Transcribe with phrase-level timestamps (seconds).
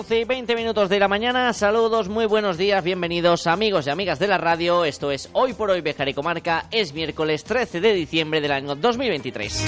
[0.00, 1.52] 12 y 20 minutos de la mañana.
[1.52, 4.86] Saludos, muy buenos días, bienvenidos amigos y amigas de la radio.
[4.86, 6.64] Esto es Hoy por Hoy Bejar y Comarca.
[6.70, 9.62] Es miércoles 13 de diciembre del año 2023.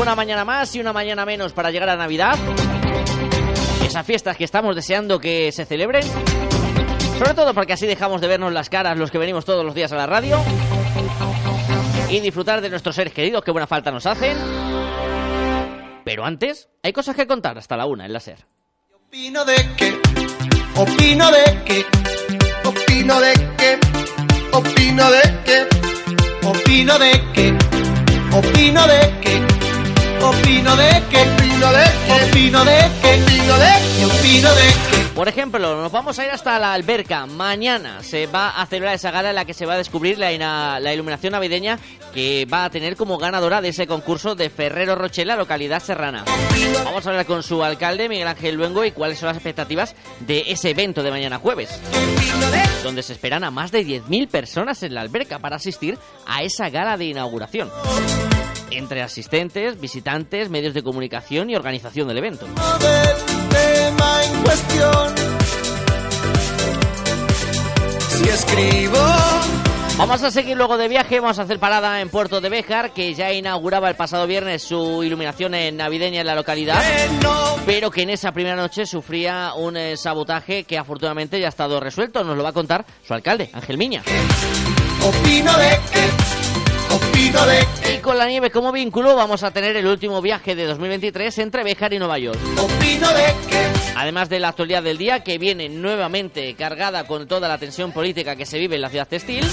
[0.00, 2.38] Una mañana más y una mañana menos para llegar a Navidad.
[3.84, 6.04] Esas fiestas que estamos deseando que se celebren.
[7.18, 9.92] Sobre todo porque así dejamos de vernos las caras los que venimos todos los días
[9.92, 10.38] a la radio.
[12.08, 14.73] Y disfrutar de nuestros seres queridos que buena falta nos hacen.
[16.04, 18.44] Pero antes, hay cosas que contar hasta la una en la SER.
[18.94, 19.98] Opino de que,
[20.76, 21.86] opino de que,
[22.68, 23.78] opino de que,
[24.52, 27.58] opino de que, opino de que,
[28.36, 29.63] opino de que,
[35.14, 37.26] Por ejemplo, nos vamos a ir hasta la alberca.
[37.26, 40.80] Mañana se va a celebrar esa gala en la que se va a descubrir la,
[40.80, 41.78] la iluminación navideña
[42.12, 46.24] que va a tener como ganadora de ese concurso de Ferrero Rocher, la localidad serrana.
[46.84, 50.44] Vamos a hablar con su alcalde, Miguel Ángel Luengo, y cuáles son las expectativas de
[50.48, 51.80] ese evento de mañana jueves,
[52.82, 56.70] donde se esperan a más de 10.000 personas en la alberca para asistir a esa
[56.70, 57.70] gala de inauguración.
[58.76, 62.46] Entre asistentes, visitantes, medios de comunicación y organización del evento.
[69.96, 73.14] Vamos a seguir luego de viaje, vamos a hacer parada en Puerto de Béjar, que
[73.14, 76.82] ya inauguraba el pasado viernes su iluminación en navideña en la localidad,
[77.64, 81.78] pero que en esa primera noche sufría un eh, sabotaje que afortunadamente ya ha estado
[81.78, 82.24] resuelto.
[82.24, 84.02] Nos lo va a contar su alcalde, Ángel Miña.
[85.00, 86.43] opino de que,
[86.98, 91.38] de Y con la nieve como vínculo vamos a tener el último viaje de 2023
[91.38, 92.38] entre Béjar y Nueva York.
[92.38, 93.66] de que,
[93.96, 98.36] Además de la actualidad del día, que viene nuevamente cargada con toda la tensión política
[98.36, 99.44] que se vive en la ciudad textil,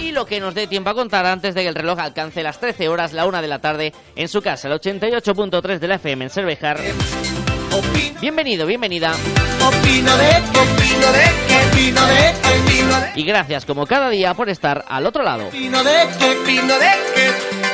[0.00, 2.58] y lo que nos dé tiempo a contar antes de que el reloj alcance las
[2.58, 6.24] 13 horas, la 1 de la tarde, en su casa, el 88.3 de la FM
[6.24, 6.80] en Cervejar.
[8.20, 9.12] Bienvenido, bienvenida,
[9.60, 13.20] opino de que, opino de que, opino de que, opino de.
[13.20, 15.48] Y gracias como cada día por estar al otro lado.
[15.48, 17.65] opino de que, opino de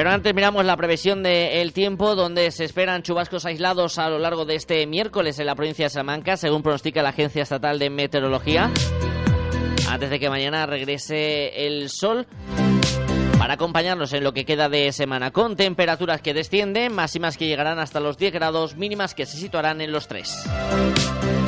[0.00, 4.46] Pero antes miramos la previsión del tiempo, donde se esperan chubascos aislados a lo largo
[4.46, 8.70] de este miércoles en la provincia de Salamanca, según pronostica la Agencia Estatal de Meteorología.
[9.90, 12.26] Antes de que mañana regrese el sol
[13.38, 17.78] para acompañarnos en lo que queda de semana, con temperaturas que descienden, máximas que llegarán
[17.78, 21.39] hasta los 10 grados, mínimas que se situarán en los 3.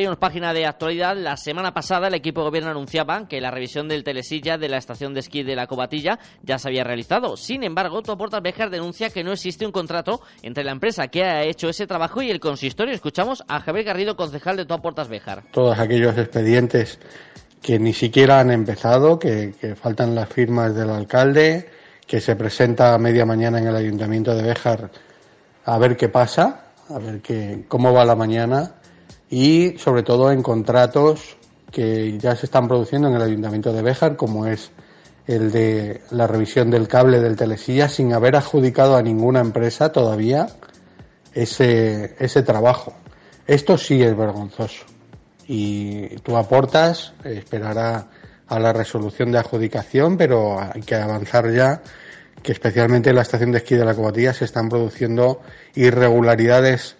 [0.00, 1.14] Abrimos página de actualidad.
[1.14, 4.78] La semana pasada el equipo de gobierno anunciaba que la revisión del telesilla de la
[4.78, 7.36] estación de esquí de la Cobatilla ya se había realizado.
[7.36, 11.42] Sin embargo, Toportas Bejar denuncia que no existe un contrato entre la empresa que ha
[11.42, 12.94] hecho ese trabajo y el consistorio.
[12.94, 15.42] Escuchamos a Javier Garrido, concejal de Toportas Bejar.
[15.50, 16.98] todos aquellos expedientes
[17.60, 21.68] que ni siquiera han empezado, que, que faltan las firmas del alcalde,
[22.06, 24.90] que se presenta a media mañana en el ayuntamiento de Béjar
[25.66, 28.76] a ver qué pasa, a ver qué, cómo va la mañana
[29.30, 31.36] y sobre todo en contratos
[31.70, 34.72] que ya se están produciendo en el ayuntamiento de Béjar, como es
[35.26, 40.48] el de la revisión del cable del Telesilla, sin haber adjudicado a ninguna empresa todavía
[41.32, 42.94] ese, ese trabajo.
[43.46, 44.84] Esto sí es vergonzoso
[45.46, 48.08] y tú aportas, esperará
[48.48, 51.82] a la resolución de adjudicación, pero hay que avanzar ya
[52.42, 55.40] que especialmente en la estación de esquí de la Cobatilla se están produciendo
[55.74, 56.96] irregularidades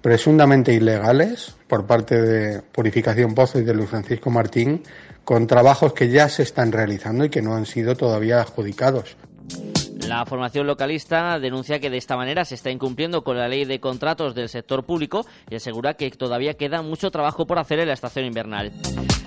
[0.00, 4.82] presuntamente ilegales por parte de Purificación Pozo y de Luis Francisco Martín
[5.24, 9.16] con trabajos que ya se están realizando y que no han sido todavía adjudicados.
[10.06, 13.80] La formación localista denuncia que de esta manera se está incumpliendo con la ley de
[13.80, 17.94] contratos del sector público y asegura que todavía queda mucho trabajo por hacer en la
[17.94, 18.72] estación invernal.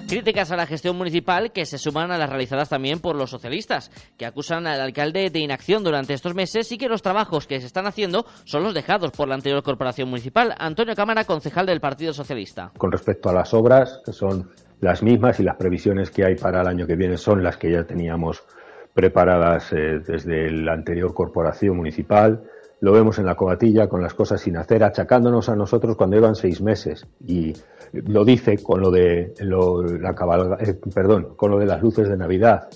[0.07, 3.91] Críticas a la gestión municipal que se suman a las realizadas también por los socialistas,
[4.17, 7.67] que acusan al alcalde de inacción durante estos meses y que los trabajos que se
[7.67, 10.53] están haciendo son los dejados por la anterior corporación municipal.
[10.57, 12.71] Antonio Cámara, concejal del Partido Socialista.
[12.77, 14.49] Con respecto a las obras, que son
[14.81, 17.71] las mismas y las previsiones que hay para el año que viene son las que
[17.71, 18.43] ya teníamos
[18.93, 22.43] preparadas eh, desde la anterior corporación municipal.
[22.79, 26.35] Lo vemos en la cobatilla con las cosas sin hacer, achacándonos a nosotros cuando llevan
[26.35, 27.05] seis meses.
[27.25, 27.53] Y
[27.93, 32.17] lo dice con lo de la cabalga, eh, perdón, con lo de las luces de
[32.17, 32.69] Navidad,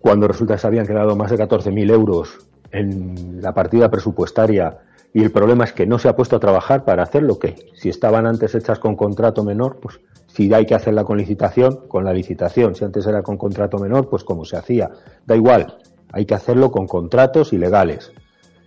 [0.00, 2.38] cuando resulta que se habían quedado más de 14.000 euros
[2.70, 4.78] en la partida presupuestaria
[5.14, 7.70] y el problema es que no se ha puesto a trabajar para hacer lo que
[7.74, 12.04] si estaban antes hechas con contrato menor, pues si hay que hacerla con licitación, con
[12.04, 12.74] la licitación.
[12.74, 14.90] Si antes era con contrato menor, pues como se hacía.
[15.26, 15.76] Da igual,
[16.12, 18.12] hay que hacerlo con contratos ilegales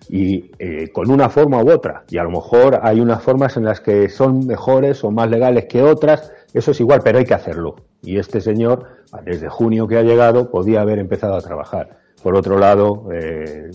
[0.08, 2.04] y eh, con una forma u otra.
[2.10, 5.66] Y a lo mejor hay unas formas en las que son mejores o más legales
[5.66, 7.76] que otras, eso es igual, pero hay que hacerlo.
[8.04, 8.86] Y este señor,
[9.24, 11.98] desde junio que ha llegado, podía haber empezado a trabajar.
[12.22, 13.72] Por otro lado, eh,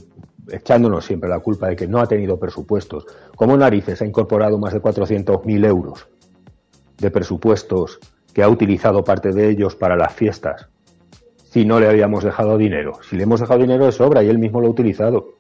[0.53, 3.07] echándonos siempre la culpa de que no ha tenido presupuestos.
[3.37, 6.09] Como narices ha incorporado más de 400.000 euros
[6.99, 7.99] de presupuestos
[8.33, 10.69] que ha utilizado parte de ellos para las fiestas
[11.51, 13.01] si no le habíamos dejado dinero?
[13.03, 15.35] Si le hemos dejado dinero de sobra y él mismo lo ha utilizado.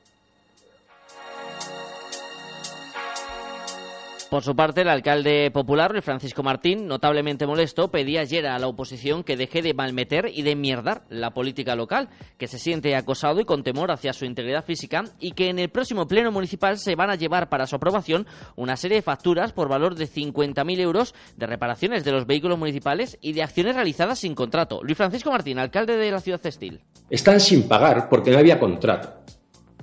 [4.30, 8.68] Por su parte, el alcalde popular, Luis Francisco Martín, notablemente molesto, pedía ayer a la
[8.68, 13.40] oposición que deje de malmeter y de mierdar la política local, que se siente acosado
[13.40, 16.94] y con temor hacia su integridad física y que en el próximo pleno municipal se
[16.94, 18.24] van a llevar para su aprobación
[18.54, 23.18] una serie de facturas por valor de 50.000 euros de reparaciones de los vehículos municipales
[23.20, 24.78] y de acciones realizadas sin contrato.
[24.84, 26.80] Luis Francisco Martín, alcalde de la ciudad textil.
[27.10, 29.12] Están sin pagar porque no había contrato.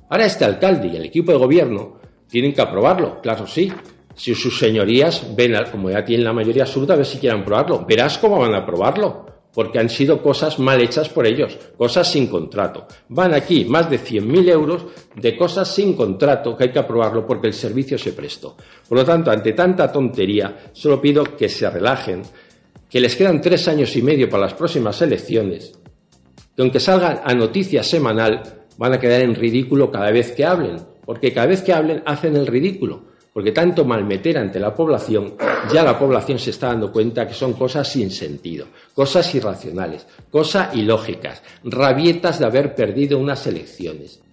[0.09, 1.99] Ahora este alcalde y el equipo de gobierno
[2.29, 3.73] tienen que aprobarlo, claro sí,
[4.18, 7.86] si sus señorías ven, como ya tienen la mayoría absoluta, a ver si quieren probarlo.
[7.88, 12.25] Verás cómo van a probarlo, porque han sido cosas mal hechas por ellos, cosas sin
[12.28, 12.88] contrato.
[13.10, 14.86] Van aquí más de 100.000 euros
[15.16, 18.58] de cosas sin contrato que hay que aprobarlo porque el servicio se prestó.
[18.90, 22.24] Por lo tanto, ante tanta tontería, solo pido que se relajen,
[22.90, 25.80] que les quedan tres años y medio para las próximas elecciones,
[26.56, 28.42] que aunque salgan a noticia semanal,
[28.78, 32.36] van a quedar en ridículo cada vez que hablen, porque cada vez que hablen hacen
[32.36, 33.06] el ridículo
[33.38, 35.36] porque tanto malmeter ante la población,
[35.72, 40.75] ya la población se está dando cuenta que son cosas sin sentido, cosas irracionales, cosas
[40.75, 44.24] ilógicas, rabietas de haber perdido unas elecciones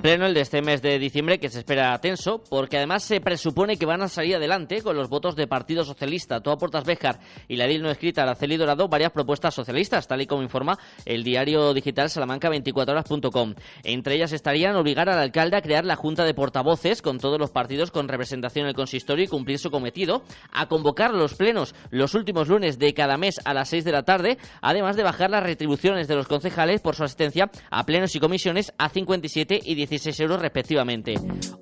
[0.00, 3.76] pleno, el de este mes de diciembre, que se espera tenso, porque además se presupone
[3.76, 7.56] que van a salir adelante con los votos de Partido Socialista, Toa Portas Béjar y
[7.56, 11.74] la edil no escrita Araceli Dorado varias propuestas socialistas, tal y como informa el diario
[11.74, 13.54] digital salamanca24horas.com.
[13.84, 17.50] Entre ellas estarían obligar al alcalde a crear la Junta de Portavoces con todos los
[17.50, 22.14] partidos con representación en el consistorio y cumplir su cometido, a convocar los plenos los
[22.14, 25.42] últimos lunes de cada mes a las 6 de la tarde, además de bajar las
[25.42, 29.89] retribuciones de los concejales por su asistencia a plenos y comisiones a 57 y 17
[29.90, 31.14] 16 euros respectivamente.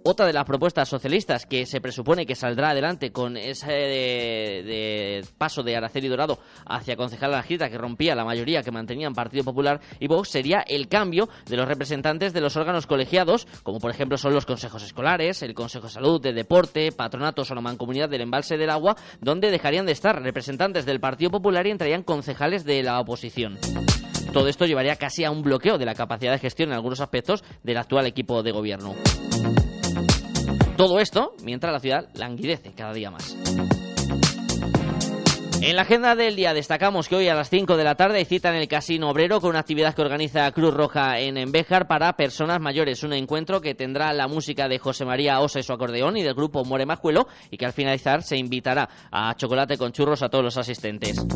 [0.04, 5.76] Otra de las propuestas socialistas que se presupone que saldrá adelante con ese paso de
[5.76, 10.06] Araceli Dorado hacia concejal la Gita que rompía la mayoría que mantenían Partido Popular y
[10.06, 14.34] Vox sería el cambio de los representantes de los órganos colegiados, como por ejemplo son
[14.34, 18.58] los consejos escolares, el Consejo de Salud, de Deporte, patronatos o la mancomunidad del embalse
[18.58, 23.00] del agua, donde dejarían de estar representantes del Partido Popular y entrarían concejales de la
[23.00, 23.58] oposición.
[24.32, 27.42] Todo esto llevaría casi a un bloqueo de la capacidad de gestión en algunos aspectos
[27.62, 28.94] del actual equipo de gobierno.
[30.76, 33.36] Todo esto mientras la ciudad languidece cada día más.
[35.60, 38.24] En la agenda del día destacamos que hoy a las 5 de la tarde hay
[38.24, 42.12] cita en el Casino Obrero con una actividad que organiza Cruz Roja en Enbejar para
[42.12, 43.02] personas mayores.
[43.02, 46.34] Un encuentro que tendrá la música de José María Osa y su acordeón y del
[46.34, 50.44] grupo More Majuelo y que al finalizar se invitará a chocolate con churros a todos
[50.44, 51.26] los asistentes.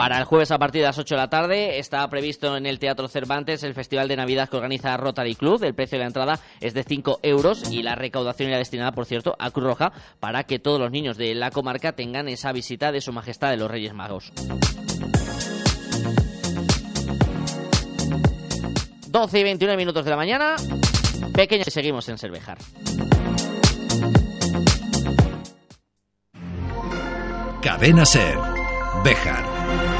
[0.00, 2.78] Para el jueves a partir de las 8 de la tarde está previsto en el
[2.78, 5.62] Teatro Cervantes el Festival de Navidad que organiza Rotary Club.
[5.62, 9.04] El precio de la entrada es de 5 euros y la recaudación irá destinada, por
[9.04, 12.92] cierto, a Cruz Roja para que todos los niños de la comarca tengan esa visita
[12.92, 14.32] de Su Majestad de los Reyes Magos.
[19.06, 20.56] 12 y 29 minutos de la mañana.
[21.34, 22.56] Pequeños y seguimos en Cervejar.
[27.60, 28.59] Cadena Ser.
[29.04, 29.99] Bejar.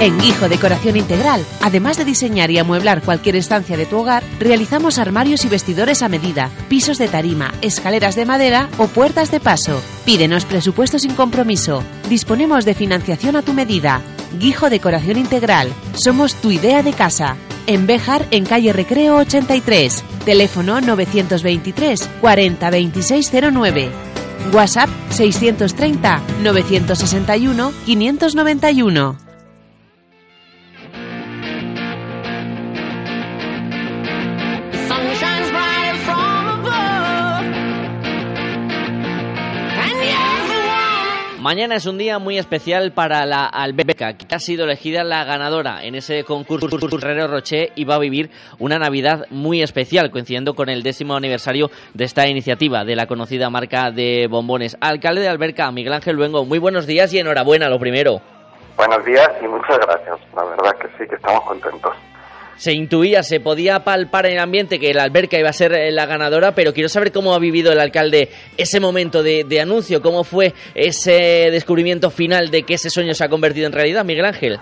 [0.00, 4.96] En Guijo Decoración Integral, además de diseñar y amueblar cualquier estancia de tu hogar, realizamos
[4.96, 9.82] armarios y vestidores a medida, pisos de tarima, escaleras de madera o puertas de paso.
[10.04, 11.82] Pídenos presupuesto sin compromiso.
[12.08, 14.00] Disponemos de financiación a tu medida.
[14.38, 15.72] Guijo Decoración Integral.
[15.94, 17.34] Somos tu idea de casa.
[17.66, 20.04] En Béjar, en calle Recreo 83.
[20.24, 23.90] Teléfono 923 40 2609.
[24.52, 29.27] WhatsApp 630 961 591.
[41.48, 45.82] Mañana es un día muy especial para la Albeca, que ha sido elegida la ganadora
[45.82, 48.28] en ese concurso Ferrero Rocher y va a vivir
[48.58, 53.48] una Navidad muy especial, coincidiendo con el décimo aniversario de esta iniciativa de la conocida
[53.48, 54.76] marca de bombones.
[54.78, 58.20] Alcalde de Alberca, Miguel Ángel Luengo, muy buenos días y enhorabuena, lo primero.
[58.76, 60.18] Buenos días y muchas gracias.
[60.36, 61.94] La verdad que sí, que estamos contentos
[62.58, 65.90] se intuía, se podía palpar en el ambiente que la alberca iba a ser eh,
[65.90, 70.24] la ganadora, pero quiero saber cómo ha vivido el alcalde ese momento de, anuncio, cómo
[70.24, 74.60] fue ese descubrimiento final de que ese sueño se ha convertido en realidad, Miguel Ángel.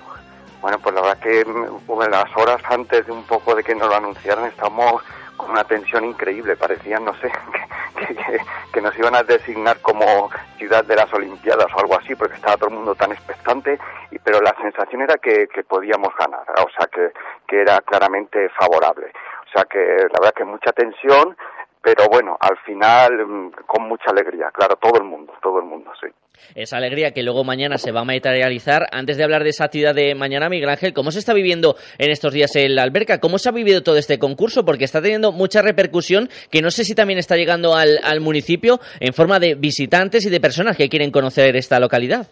[0.60, 3.88] Bueno, pues la verdad que mm, las horas antes de un poco de que nos
[3.88, 5.02] lo anunciaran estamos
[5.36, 6.56] con una tensión increíble.
[6.56, 7.30] Parecían, no sé,
[8.72, 12.56] que, nos iban a designar como ciudad de las Olimpiadas o algo así, porque estaba
[12.56, 13.78] todo el mundo tan expectante,
[14.10, 17.12] y, pero la sensación era que, podíamos ganar, o sea, que,
[17.46, 19.12] que era claramente favorable.
[19.48, 21.36] O sea, que la verdad que mucha tensión,
[21.80, 25.92] pero bueno, al final mm, con mucha alegría, claro, todo el mundo, todo el mundo,
[26.00, 26.08] sí
[26.54, 28.86] esa alegría que luego mañana se va a materializar.
[28.92, 32.10] Antes de hablar de esa actividad de mañana, Miguel Ángel, ¿cómo se está viviendo en
[32.10, 33.18] estos días en la alberca?
[33.18, 34.64] ¿Cómo se ha vivido todo este concurso?
[34.64, 39.12] Porque está teniendo mucha repercusión que no sé si también está llegando al, municipio en
[39.12, 42.26] forma de visitantes y de personas que quieren conocer esta localidad.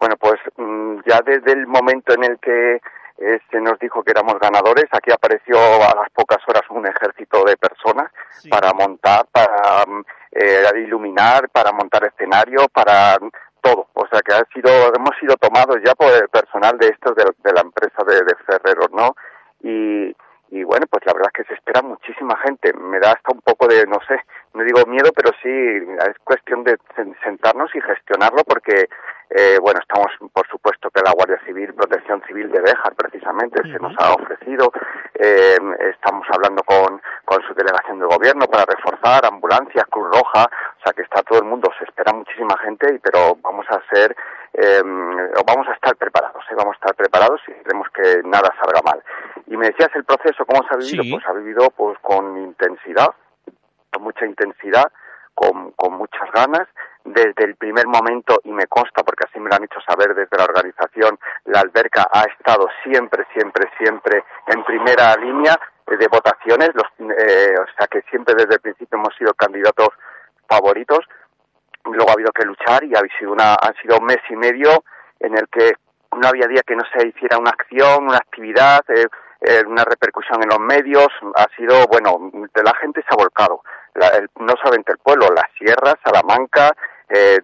[0.00, 2.78] Bueno, pues mm, ya desde el momento en el que
[3.18, 4.86] eh, se nos dijo que éramos ganadores.
[4.92, 8.10] Aquí apareció a las pocas horas un ejército de personas
[8.50, 13.18] para montar, para mm, eh, iluminar, para montar escenario, para
[13.60, 13.88] todo.
[13.94, 17.52] O sea que ha sido, hemos sido tomados ya por el personal de estos de,
[17.52, 19.14] la empresa de, de Ferreros, ¿no?
[19.62, 20.14] Y,
[20.54, 22.72] y bueno, pues la verdad es que se espera muchísima gente.
[22.74, 24.20] Me da hasta un poco de, no sé,
[24.54, 26.78] no digo miedo, pero sí es cuestión de
[27.24, 28.88] sentarnos y gestionarlo porque,
[29.30, 33.80] eh, bueno, estamos, por supuesto, que la Guardia Civil, Protección Civil de Béjar, precisamente, se
[33.80, 34.70] nos ha ofrecido.
[35.14, 35.58] Eh,
[35.90, 40.46] estamos hablando con, con su delegación de gobierno para reforzar ambulancias, Cruz Roja,
[40.78, 44.14] o sea que está todo el mundo, se espera muchísima gente, pero vamos a ser,
[44.52, 46.54] eh, vamos a estar preparados, ¿eh?
[46.56, 49.02] vamos a estar preparados y queremos que nada salga mal.
[49.76, 51.16] Decías el proceso, ¿cómo se ha vivido?
[51.16, 53.08] Pues ha vivido pues con intensidad,
[53.92, 54.84] con mucha intensidad,
[55.34, 56.68] con, con muchas ganas,
[57.04, 60.36] desde el primer momento, y me consta porque así me lo han hecho saber desde
[60.38, 66.86] la organización, la alberca ha estado siempre, siempre, siempre en primera línea de votaciones, los,
[67.18, 69.88] eh, o sea que siempre desde el principio hemos sido candidatos
[70.48, 71.00] favoritos,
[71.84, 74.84] luego ha habido que luchar y ha sido una, ha sido un mes y medio
[75.18, 75.72] en el que
[76.16, 79.06] no había día que no se hiciera una acción, una actividad, eh,
[79.46, 83.62] eh, una repercusión en los medios, ha sido, bueno, la gente se ha volcado,
[84.40, 86.72] no solamente el pueblo, la sierra, Salamanca,
[87.08, 87.38] eh,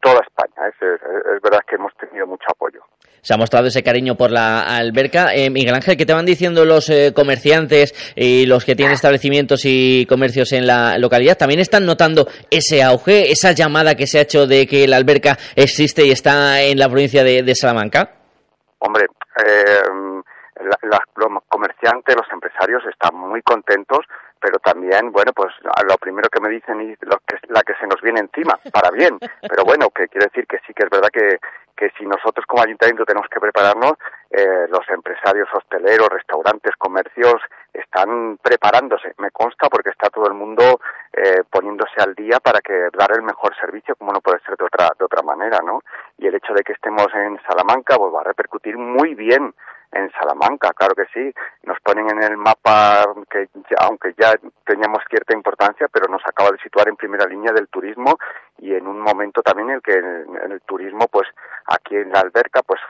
[0.00, 0.68] toda España.
[0.68, 2.80] Es, verdad que hemos tenido mucho apoyo.
[3.20, 5.34] Se ha mostrado ese cariño por la alberca.
[5.34, 9.62] Eh, Miguel Ángel, ¿qué te van diciendo los eh, comerciantes y los que tienen establecimientos
[9.64, 11.36] y comercios en la localidad?
[11.36, 15.38] ¿También están notando ese auge, esa llamada que se ha hecho de que la alberca
[15.56, 18.10] existe y está en la provincia de, Salamanca?
[18.78, 19.06] Hombre,
[19.46, 20.13] eh,
[20.64, 24.06] los comerciantes, los empresarios están muy contentos,
[24.40, 27.86] pero también, bueno, pues lo primero que me dicen es lo que, la que se
[27.86, 29.18] nos viene encima, para bien.
[29.40, 31.38] Pero bueno, que quiere decir que sí que es verdad que,
[31.74, 33.94] que si nosotros como ayuntamiento tenemos que prepararnos,
[34.30, 37.40] eh, los empresarios hosteleros, restaurantes, comercios
[37.72, 39.14] están preparándose.
[39.18, 40.80] Me consta porque está todo el mundo
[41.12, 44.64] eh, poniéndose al día para que dar el mejor servicio, como no puede ser de
[44.64, 45.80] otra de otra manera, ¿no?
[46.18, 49.54] Y el hecho de que estemos en Salamanca, pues va a repercutir muy bien
[49.94, 51.32] en Salamanca, claro que sí.
[51.62, 53.48] Nos ponen en el mapa que
[53.78, 54.34] aunque ya
[54.66, 58.18] teníamos cierta importancia, pero nos acaba de situar en primera línea del turismo
[58.58, 61.28] y en un momento también en el que en el turismo pues
[61.66, 62.80] aquí en la alberca pues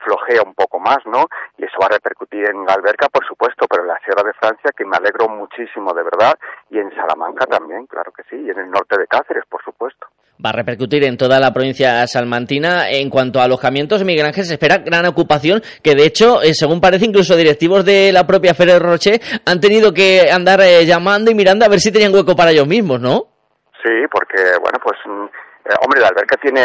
[0.00, 1.26] flojea un poco más, ¿no?
[1.56, 4.34] Y eso va a repercutir en la alberca, por supuesto, pero en la Sierra de
[4.34, 6.38] Francia, que me alegro muchísimo de verdad,
[6.70, 10.06] y en Salamanca también, claro que sí, y en el norte de Cáceres, por supuesto
[10.44, 12.90] va a repercutir en toda la provincia salmantina.
[12.90, 16.80] En cuanto a alojamientos, Miguel Ángel, se espera gran ocupación, que de hecho, eh, según
[16.80, 21.34] parece, incluso directivos de la propia Ferrer Roche han tenido que andar eh, llamando y
[21.34, 23.26] mirando a ver si tenían hueco para ellos mismos, ¿no?
[23.82, 25.24] Sí, porque, bueno, pues mm,
[25.68, 26.62] eh, hombre, la alberca tiene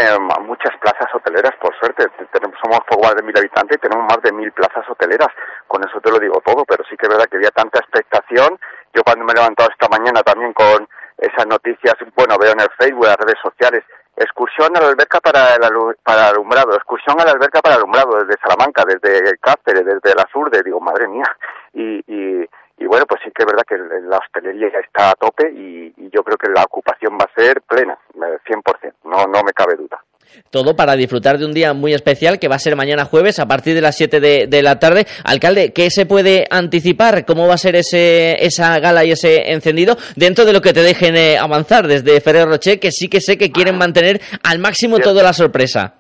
[0.48, 2.06] muchas plazas hoteleras, por suerte.
[2.32, 5.30] Tenemos, somos poco más de mil habitantes y tenemos más de mil plazas hoteleras.
[5.68, 8.58] Con eso te lo digo todo, pero sí que es verdad que había tanta expectación.
[8.94, 10.88] Yo cuando me he levantado esta mañana también con
[11.18, 13.84] esas noticias, bueno, veo en el Facebook, en las redes sociales,
[14.16, 18.40] excursión a la alberca para el, para alumbrado, excursión a la alberca para alumbrado desde
[18.42, 21.26] Salamanca, desde Cáceres, desde la Surde, digo, madre mía.
[21.74, 25.16] Y, y, y bueno, pues sí que es verdad que la hostelería ya está a
[25.16, 29.52] tope y, yo creo que la ocupación va a ser plena, 100%, no, no me
[29.52, 30.03] cabe duda.
[30.50, 33.46] Todo para disfrutar de un día muy especial que va a ser mañana jueves a
[33.46, 35.06] partir de las 7 de, la tarde.
[35.24, 37.26] Alcalde, ¿qué se puede anticipar?
[37.26, 40.82] ¿Cómo va a ser ese, esa gala y ese encendido dentro de lo que te
[40.82, 45.00] dejen eh, avanzar desde Ferrer Rocher, que sí que sé que quieren mantener al máximo
[45.00, 45.96] toda la sorpresa?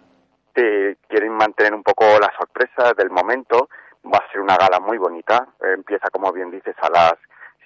[0.55, 0.61] Sí,
[1.07, 3.69] quieren mantener un poco la sorpresa del momento
[4.05, 5.47] Va a ser una gala muy bonita.
[5.61, 7.13] Empieza, como bien dices, a las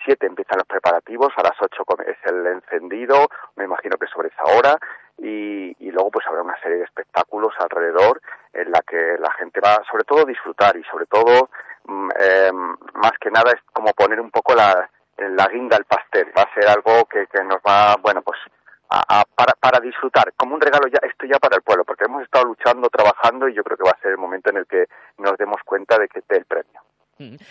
[0.06, 4.44] 7 empiezan los preparativos, a las 8 es el encendido, me imagino que sobre esa
[4.44, 4.78] hora,
[5.18, 8.22] y, y, luego pues habrá una serie de espectáculos alrededor
[8.54, 11.50] en la que la gente va sobre todo a disfrutar y sobre todo
[11.86, 12.52] mm, eh,
[12.94, 16.32] más que nada es como poner un poco la, la guinda al pastel.
[16.38, 18.40] Va a ser algo que, que nos va, bueno, pues
[18.88, 22.46] para, para disfrutar, como un regalo ya, esto ya para el pueblo, porque hemos estado
[22.46, 24.86] luchando, trabajando y yo creo que va a ser el momento en el que
[25.18, 26.87] nos demos cuenta de que el premio.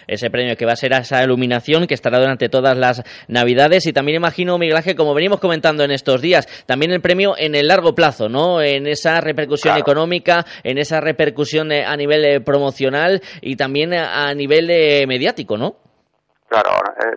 [0.06, 3.92] Ese premio que va a ser esa iluminación que estará durante todas las Navidades y
[3.92, 7.68] también imagino, Miguel Ángel, como venimos comentando en estos días, también el premio en el
[7.68, 8.60] largo plazo, ¿no?
[8.60, 14.32] En esa repercusión económica, en esa repercusión eh, a nivel eh, promocional y también a
[14.34, 15.76] nivel eh, mediático, ¿no?
[16.48, 16.70] Claro,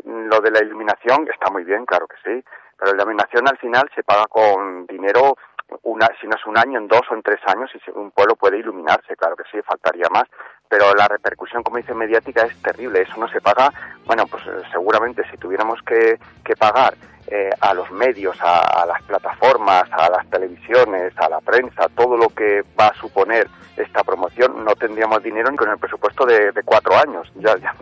[0.04, 2.44] lo de la iluminación está muy bien, claro que sí
[2.80, 5.36] pero la iluminación al final se paga con dinero,
[5.84, 8.36] una, si no es un año, en dos o en tres años, y un pueblo
[8.36, 10.24] puede iluminarse, claro que sí, faltaría más,
[10.70, 13.74] pero la repercusión, como dice, mediática es terrible, eso no se paga,
[14.06, 16.96] bueno, pues eh, seguramente si tuviéramos que, que pagar
[17.28, 22.30] eh, a los medios, a, las plataformas, a las televisiones, a la prensa, todo lo
[22.30, 23.48] que va a suponer
[23.78, 27.74] esta promoción, no tendríamos dinero ni con el presupuesto de, cuatro años, ya, ya,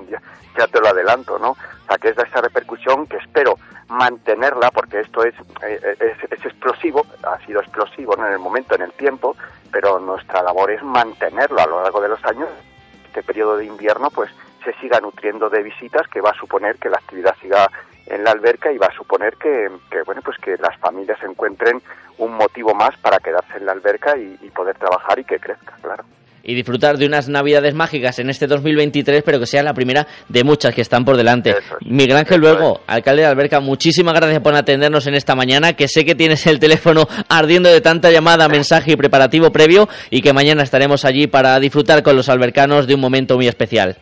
[0.57, 1.51] ya, te lo adelanto, ¿no?
[1.51, 3.57] O sea, que es esa repercusión que espero
[3.89, 5.33] mantenerla, porque esto es,
[5.63, 9.35] eh, es, es, explosivo, ha sido explosivo en el momento, en el tiempo,
[9.71, 12.49] pero nuestra labor es mantenerlo a lo largo de los años.
[13.17, 14.29] Este periodo de invierno, pues
[14.63, 17.67] se siga nutriendo de visitas, que va a suponer que la actividad siga
[18.05, 19.71] en la alberca y va a suponer que,
[20.05, 21.81] bueno pues que las familias encuentren
[22.19, 26.03] un motivo más para quedarse en la alberca y, poder trabajar y que crezca, claro
[26.47, 30.43] y disfrutar de unas navidades mágicas en este 2023, pero que sea la primera de
[30.43, 31.53] muchas que están por delante.
[31.85, 36.05] Miguel Ángel Luego, alcalde de Alberca, muchísimas gracias por atendernos en esta mañana, que sé
[36.05, 40.63] que tienes el teléfono ardiendo de tanta llamada, mensaje y preparativo previo, y que mañana
[40.63, 43.97] estaremos allí para disfrutar con los albercanos de un momento muy especial.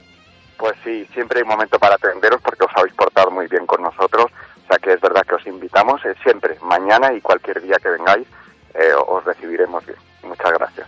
[0.58, 3.82] Pues sí, siempre hay un momento para atenderos porque os habéis portado muy bien con
[3.82, 4.28] nosotros.
[4.64, 7.90] O sea que es verdad que os invitamos eh, siempre, mañana y cualquier día que
[7.90, 8.28] vengáis,
[8.74, 9.98] eh, os recibiremos bien.
[10.24, 10.88] Muchas gracias.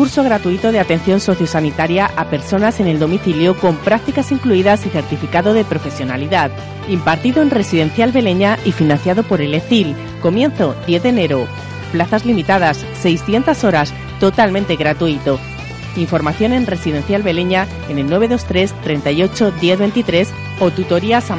[0.00, 5.52] curso gratuito de atención sociosanitaria a personas en el domicilio con prácticas incluidas y certificado
[5.52, 6.50] de profesionalidad,
[6.88, 9.94] impartido en Residencial Beleña y financiado por el ECIL.
[10.22, 11.46] Comienzo 10 de enero.
[11.92, 15.38] Plazas limitadas, 600 horas, totalmente gratuito.
[15.96, 21.30] Información en Residencial Beleña en el 923 38 1023 o tutorías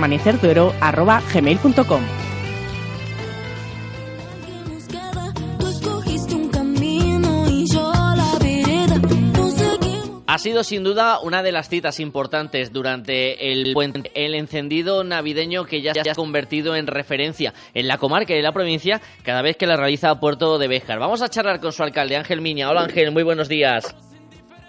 [10.31, 13.75] Ha sido sin duda una de las citas importantes durante el
[14.13, 18.43] el encendido navideño que ya se ha convertido en referencia en la comarca y en
[18.43, 20.99] la provincia cada vez que la realiza Puerto de Béjar.
[20.99, 22.69] Vamos a charlar con su alcalde Ángel Miña.
[22.69, 23.93] Hola Ángel, muy buenos días.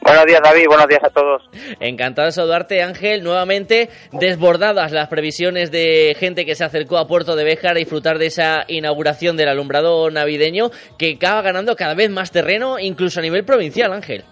[0.01, 0.67] Buenos días, David.
[0.67, 1.43] Buenos días a todos.
[1.79, 3.23] Encantado de saludarte, Ángel.
[3.23, 8.19] Nuevamente desbordadas las previsiones de gente que se acercó a Puerto de Béjar a disfrutar
[8.19, 13.23] de esa inauguración del alumbrado navideño que acaba ganando cada vez más terreno, incluso a
[13.23, 14.25] nivel provincial, Ángel.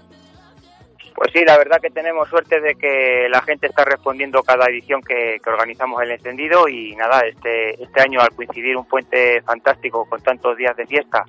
[1.21, 5.03] Pues sí, la verdad que tenemos suerte de que la gente está respondiendo cada edición
[5.03, 10.23] que, organizamos el encendido y nada, este, este año al coincidir un puente fantástico con
[10.23, 11.27] tantos días de fiesta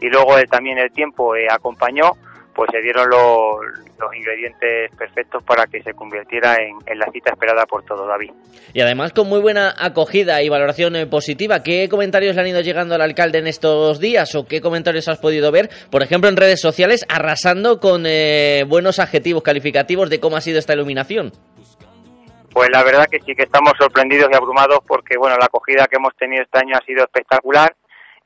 [0.00, 2.16] y luego también el tiempo eh, acompañó,
[2.58, 3.60] pues se dieron los,
[4.00, 8.32] los ingredientes perfectos para que se convirtiera en, la cita esperada por todo David.
[8.74, 11.62] Y además con muy buena acogida y valoración eh, positiva.
[11.62, 15.20] ¿Qué comentarios le han ido llegando al alcalde en estos días o qué comentarios has
[15.20, 20.36] podido ver, por ejemplo, en redes sociales, arrasando con eh, buenos adjetivos calificativos de cómo
[20.36, 21.30] ha sido esta iluminación?
[22.52, 25.98] Pues la verdad que sí que estamos sorprendidos y abrumados porque bueno la acogida que
[25.98, 27.72] hemos tenido este año ha sido espectacular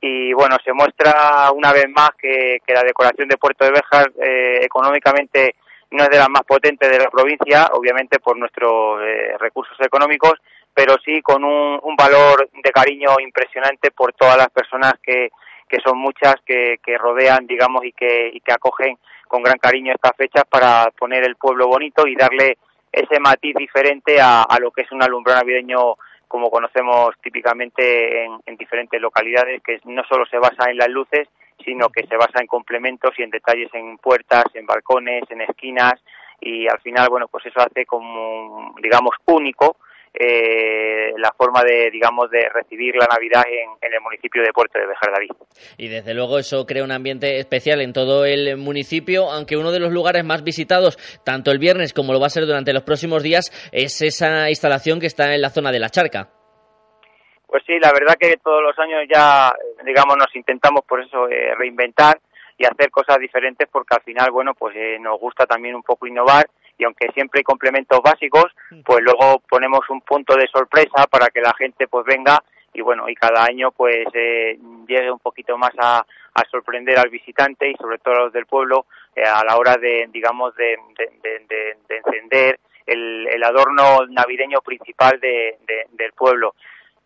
[0.05, 4.59] y bueno, se muestra una vez más que, la decoración de Puerto de Béjar eh,
[4.63, 5.55] económicamente
[5.93, 10.33] no es de las más potentes de la provincia, obviamente por nuestros eh, recursos económicos,
[10.75, 15.31] pero sí con un, valor de cariño impresionante por todas las personas que,
[15.69, 19.93] que son muchas, que, que rodean, digamos, y que, y que acogen con gran cariño
[19.93, 22.59] estas fechas para poner el pueblo bonito y darle
[22.91, 25.95] ese matiz diferente a, a lo que es un alumbrado navideño
[26.33, 31.29] como conocemos típicamente en, diferentes localidades, que no solo se basa en las luces,
[31.63, 35.93] sino que se basa en complementos y en detalles en puertas, en balcones, en esquinas,
[36.41, 39.77] y al final, bueno, pues eso hace como, digamos, único
[40.15, 44.87] eh, la forma de, digamos, de recibir la Navidad en, el municipio de Puerto de
[44.87, 45.31] Bejar David.
[45.79, 49.81] Y desde luego eso crea un ambiente especial en todo el municipio, aunque uno de
[49.81, 53.23] los lugares más visitados, tanto el viernes como lo va a ser durante los próximos
[53.23, 56.29] días, es esa instalación que está en la zona de la charca.
[57.47, 59.53] Pues sí, la verdad que todos los años ya,
[59.85, 62.19] digamos, nos intentamos por eso eh, reinventar
[62.57, 66.07] y hacer cosas diferentes porque al final, bueno, pues eh, nos gusta también un poco
[66.07, 66.47] innovar
[66.83, 68.47] y aunque siempre hay complementos básicos,
[68.85, 72.43] pues luego ponemos un punto de sorpresa para que la gente pues venga
[72.75, 76.05] y bueno, y cada año pues eh, llegue un poquito más a,
[76.51, 80.09] sorprender al visitante y sobre todo a los del pueblo eh, a la hora de,
[80.13, 80.77] digamos, de,
[81.89, 86.57] encender el, el, adorno navideño principal del pueblo.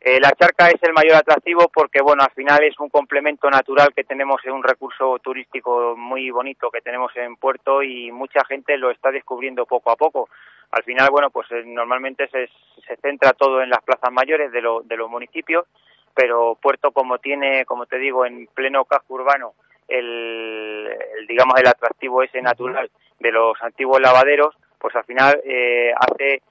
[0.00, 3.92] Eh, la charca es el mayor atractivo porque, bueno, al final es un complemento natural
[3.94, 8.76] que tenemos, en un recurso turístico muy bonito que tenemos en Puerto y mucha gente
[8.76, 10.28] lo está descubriendo poco a poco.
[10.70, 12.48] Al final, bueno, pues eh, normalmente se,
[12.86, 15.66] se, centra todo en las plazas mayores de, de los municipios,
[16.14, 19.54] pero Puerto como tiene, como te digo, en pleno casco urbano,
[19.88, 20.88] el,
[21.28, 26.42] digamos, el atractivo ese natural de los antiguos lavaderos, pues al final eh, hace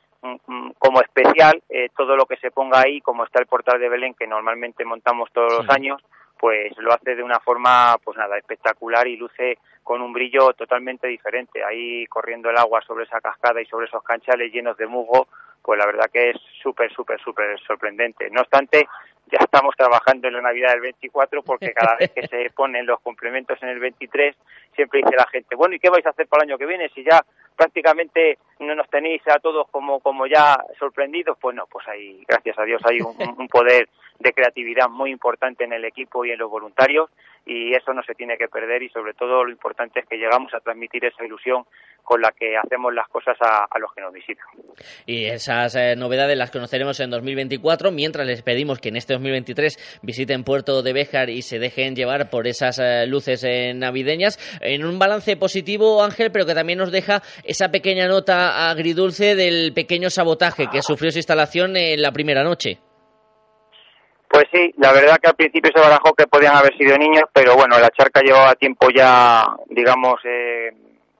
[0.79, 4.13] como especial eh, todo lo que se ponga ahí, como está el portal de Belén
[4.13, 6.01] que normalmente montamos todos los años,
[6.37, 11.07] pues lo hace de una forma, pues nada, espectacular y luce con un brillo totalmente
[11.07, 11.63] diferente.
[11.63, 15.27] Ahí corriendo el agua sobre esa cascada y sobre esos canchales llenos de musgo,
[15.65, 18.29] pues la verdad que es súper, súper, súper sorprendente.
[18.29, 18.87] No obstante,
[19.31, 22.99] ya estamos trabajando en la Navidad del 24 porque cada vez que se ponen los
[23.01, 24.35] complementos en el 23
[24.75, 26.89] siempre dice la gente, bueno, ¿y qué vais a hacer para el año que viene
[26.89, 27.25] si ya
[27.55, 31.37] prácticamente no nos tenéis a todos como, como ya sorprendidos?
[31.41, 35.73] Pues no, pues hay, gracias a Dios, hay un poder de creatividad muy importante en
[35.73, 37.09] el equipo y en los voluntarios
[37.45, 40.53] y eso no se tiene que perder y sobre todo lo importante es que llegamos
[40.53, 41.63] a transmitir esa ilusión
[42.03, 44.45] con la que hacemos las cosas a, los que nos visitan.
[45.05, 49.99] Y esas eh, novedades las conoceremos en 2024, mientras les pedimos que en este 2023
[50.03, 54.85] visiten Puerto de Béjar y se dejen llevar por esas eh, luces eh, navideñas, en
[54.85, 60.09] un balance positivo, Ángel, pero que también nos deja esa pequeña nota agridulce del pequeño
[60.09, 62.79] sabotaje que sufrió su instalación en la primera noche.
[64.35, 67.55] Pues sí, la verdad que al principio se barajó que podían haber sido niños, pero
[67.55, 70.73] bueno, la charca llevaba tiempo ya, digamos, eh,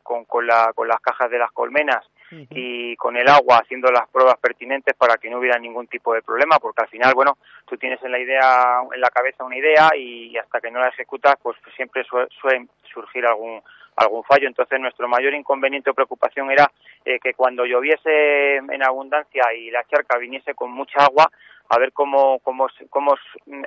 [0.03, 2.03] con, con, la, con las cajas de las colmenas
[2.49, 6.23] y con el agua haciendo las pruebas pertinentes para que no hubiera ningún tipo de
[6.23, 9.91] problema, porque al final, bueno, tú tienes en la idea, en la cabeza una idea
[9.95, 13.61] y hasta que no la ejecutas, pues siempre suele surgir algún
[13.95, 14.47] algún fallo.
[14.47, 16.69] Entonces, nuestro mayor inconveniente o preocupación era
[17.05, 21.31] eh, que cuando lloviese en abundancia y la charca viniese con mucha agua,
[21.69, 23.15] a ver cómo, cómo, cómo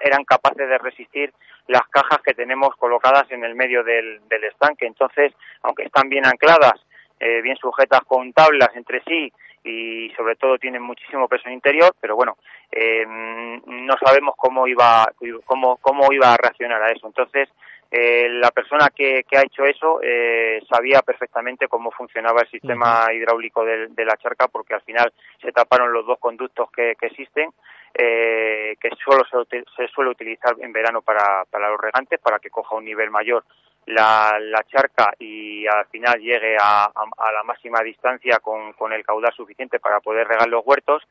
[0.00, 1.32] eran capaces de resistir
[1.66, 4.86] las cajas que tenemos colocadas en el medio del, del estanque.
[4.86, 5.32] Entonces,
[5.62, 6.74] aunque están bien ancladas,
[7.20, 9.32] eh, bien sujetas con tablas entre sí
[9.64, 12.38] y sobre todo tienen muchísimo peso interior, pero bueno,
[12.70, 15.04] eh, no sabemos cómo iba,
[15.44, 17.06] cómo, cómo iba a reaccionar a eso.
[17.06, 17.48] Entonces,
[17.90, 23.06] eh, la persona que, que, ha hecho eso eh, sabía perfectamente cómo funcionaba el sistema
[23.14, 27.06] hidráulico de, de, la charca porque al final se taparon los dos conductos que, que
[27.06, 27.50] existen
[27.94, 32.50] eh, que solo se, se, suele utilizar en verano para, para los regantes para que
[32.50, 33.44] coja un nivel mayor
[33.86, 39.02] la, la charca y al final llegue a, a, la máxima distancia con, con el
[39.02, 41.02] caudal suficiente para poder regar los huertos.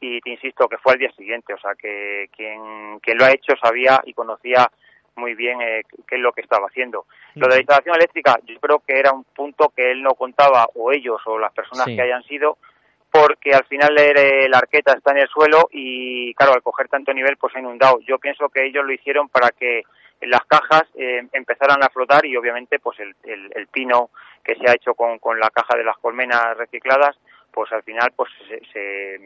[0.00, 3.32] Y te insisto que fue al día siguiente, o sea que quien, quien lo ha
[3.32, 4.70] hecho sabía y conocía
[5.16, 7.06] muy bien eh, qué es lo que estaba haciendo.
[7.34, 10.68] Lo de la instalación eléctrica, yo creo que era un punto que él no contaba,
[10.74, 12.58] o ellos, o las personas que hayan sido,
[13.10, 17.36] porque al final la arqueta está en el suelo y, claro, al coger tanto nivel,
[17.36, 18.00] pues ha inundado.
[18.00, 19.82] Yo pienso que ellos lo hicieron para que
[20.22, 24.10] las cajas eh, empezaran a flotar y, obviamente, pues el, el, pino
[24.44, 27.16] que se ha hecho con, con la caja de las colmenas recicladas,
[27.50, 29.18] pues al final pues se,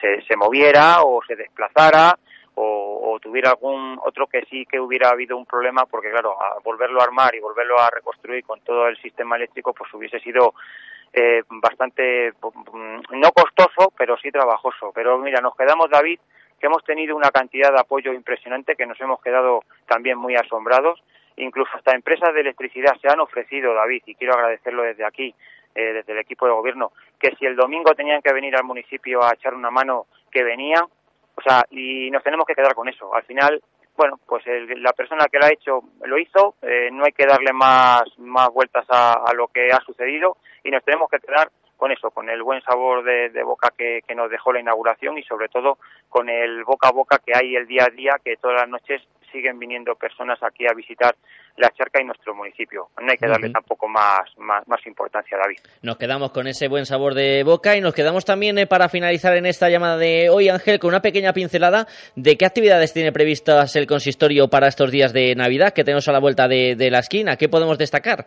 [0.00, 2.18] se, se moviera o se desplazara
[2.54, 2.91] o,
[3.32, 7.04] tuviera algún otro que sí que hubiera habido un problema porque claro a volverlo a
[7.04, 10.52] armar y volverlo a reconstruir con todo el sistema eléctrico pues hubiese sido
[11.14, 14.92] eh, bastante mm, no costoso pero sí trabajoso.
[14.94, 16.20] Pero mira nos quedamos David
[16.60, 21.02] que hemos tenido una cantidad de apoyo impresionante que nos hemos quedado también muy asombrados.
[21.36, 25.34] Incluso hasta empresas de electricidad se han ofrecido David y quiero agradecerlo desde aquí
[25.74, 29.24] eh, desde el equipo de gobierno que si el domingo tenían que venir al municipio
[29.24, 30.84] a echar una mano que venían
[31.34, 33.14] o sea, y nos tenemos que quedar con eso.
[33.14, 33.62] Al final,
[33.96, 34.44] bueno, pues
[34.78, 38.48] la persona que lo ha hecho lo hizo, eh, no hay que darle más, más
[38.50, 42.42] vueltas a, lo que ha sucedido y nos tenemos que quedar con eso, con el
[42.42, 46.62] buen sabor de, boca que, que, nos dejó la inauguración y sobre todo con el
[46.64, 49.96] boca a boca que hay el día a día, que todas las noches siguen viniendo
[49.96, 51.16] personas aquí a visitar
[51.56, 52.88] la charca y nuestro municipio.
[53.00, 55.58] No hay que darle tampoco más, más, más, importancia, David.
[55.82, 59.36] Nos quedamos con ese buen sabor de boca y nos quedamos también eh, para finalizar
[59.36, 61.86] en esta llamada de hoy, Ángel, con una pequeña pincelada
[62.16, 66.12] de qué actividades tiene previstas el consistorio para estos días de Navidad que tenemos a
[66.12, 67.36] la vuelta de, de la esquina.
[67.36, 68.26] ¿Qué podemos destacar?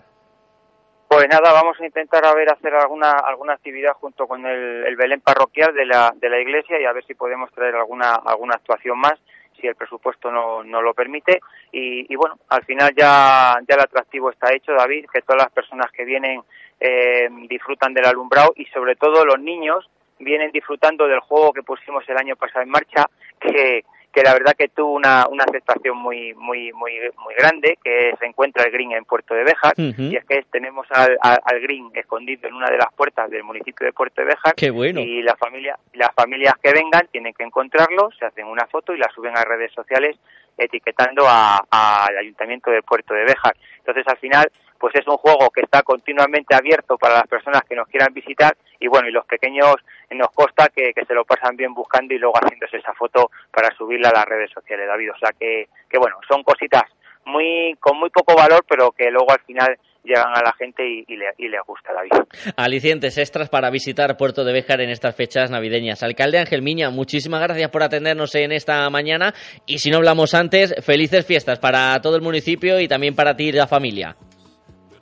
[1.07, 4.95] Pues nada, vamos a intentar a ver hacer alguna alguna actividad junto con el, el
[4.95, 8.55] Belén parroquial de la, de la iglesia y a ver si podemos traer alguna alguna
[8.55, 9.13] actuación más
[9.59, 11.41] si el presupuesto no, no lo permite.
[11.71, 15.91] Y, bueno, al final ya, ya el atractivo está hecho, David, que todas las personas
[15.91, 16.41] que vienen
[16.79, 19.89] eh, disfrutan del alumbrado y sobre todo los niños
[20.19, 23.05] vienen disfrutando del juego que pusimos el año pasado en marcha,
[23.39, 23.83] que,
[24.15, 28.25] que la verdad que tuvo una, una aceptación muy muy muy muy grande, que se
[28.25, 32.47] encuentra el Green en Puerto de Béjar, y es que tenemos al, al, Green escondido
[32.47, 35.01] en una de las puertas del municipio de Puerto de Béjar, Qué bueno.
[35.01, 38.97] y la familia, las familias que vengan tienen que encontrarlo, se hacen una foto y
[38.97, 40.15] la suben a redes sociales
[40.57, 43.57] etiquetando al ayuntamiento de Puerto de Béjar.
[43.79, 47.75] Entonces al final pues es un juego que está continuamente abierto para las personas que
[47.75, 49.75] nos quieran visitar y bueno, y los pequeños
[50.11, 54.09] nos consta que, se lo pasan bien buscando y luego haciéndose esa foto para subirla
[54.09, 55.11] a las redes sociales, David.
[55.11, 56.83] O sea que, que bueno, son cositas
[57.25, 61.15] muy con muy poco valor, pero que luego al final llegan a la gente y,
[61.15, 62.11] le, y les gusta David.
[62.55, 66.03] Alicientes extras para visitar Puerto de Béjar en estas fechas navideñas.
[66.03, 69.33] Alcalde Ángel Miña, muchísimas gracias por atendernos en esta mañana
[69.65, 73.49] y si no hablamos antes, felices fiestas para todo el municipio y también para ti
[73.49, 74.15] y la familia.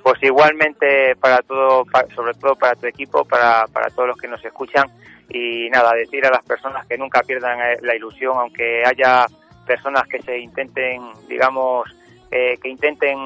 [0.04, 4.44] Pues igualmente para todo, sobre todo para tu equipo, para, para todos los que nos
[4.44, 4.88] escuchan
[5.30, 9.26] y nada, decir a las personas que nunca pierdan eh, la ilusión, aunque haya
[9.66, 11.90] personas que se intenten, digamos,
[12.30, 13.18] eh, que intenten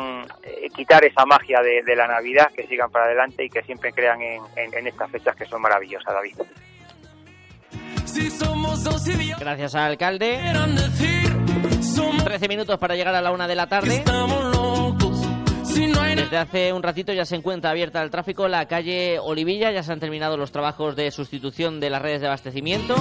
[0.43, 4.21] eh, quitar esa magia de, la Navidad, que sigan para adelante y que siempre crean
[4.21, 6.35] en, en estas fechas que son maravillosas, David.
[9.39, 10.39] Gracias al alcalde.
[12.23, 14.03] 13 minutos para llegar a la una de la tarde.
[15.77, 19.91] Desde hace un ratito ya se encuentra abierta al tráfico la calle Olivilla, ya se
[19.91, 22.95] han terminado los trabajos de sustitución de las redes de abastecimiento.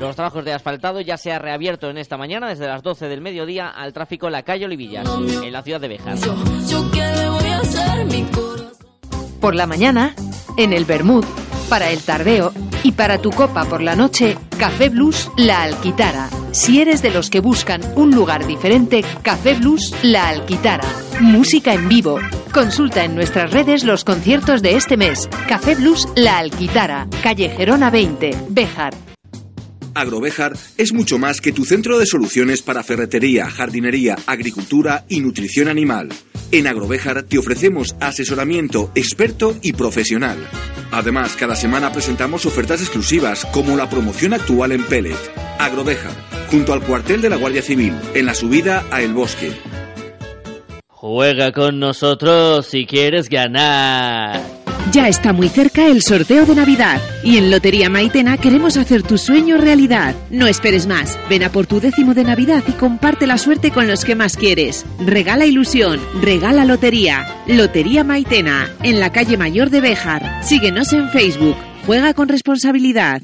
[0.00, 3.20] Los trabajos de asfaltado ya se ha reabierto en esta mañana desde las 12 del
[3.20, 6.16] mediodía al tráfico la calle Olivilla, en la ciudad de Bejar.
[9.40, 10.14] Por la mañana,
[10.56, 11.24] en el Bermud,
[11.68, 16.28] para el tardeo y para tu copa por la noche, Café Blues La Alquitara.
[16.56, 20.88] Si eres de los que buscan un lugar diferente, Café Blues La Alquitara.
[21.20, 22.18] Música en vivo.
[22.50, 25.28] Consulta en nuestras redes los conciertos de este mes.
[25.48, 28.94] Café Blues La Alquitara, calle Gerona 20, Béjar.
[29.92, 35.68] Agrovejar es mucho más que tu centro de soluciones para ferretería, jardinería, agricultura y nutrición
[35.68, 36.08] animal.
[36.52, 40.38] En Agrovejar te ofrecemos asesoramiento experto y profesional.
[40.90, 45.16] Además, cada semana presentamos ofertas exclusivas como la promoción actual en Pellet.
[45.58, 46.12] Agrovejar,
[46.50, 49.52] junto al cuartel de la Guardia Civil, en la subida a El Bosque.
[50.88, 54.40] Juega con nosotros si quieres ganar.
[54.92, 59.18] Ya está muy cerca el sorteo de Navidad y en Lotería Maitena queremos hacer tu
[59.18, 60.14] sueño realidad.
[60.30, 61.18] No esperes más.
[61.28, 64.36] Ven a por tu décimo de Navidad y comparte la suerte con los que más
[64.36, 64.86] quieres.
[65.04, 67.42] Regala ilusión, regala lotería.
[67.46, 70.44] Lotería Maitena, en la calle Mayor de Béjar.
[70.44, 71.56] Síguenos en Facebook.
[71.84, 73.22] Juega con responsabilidad.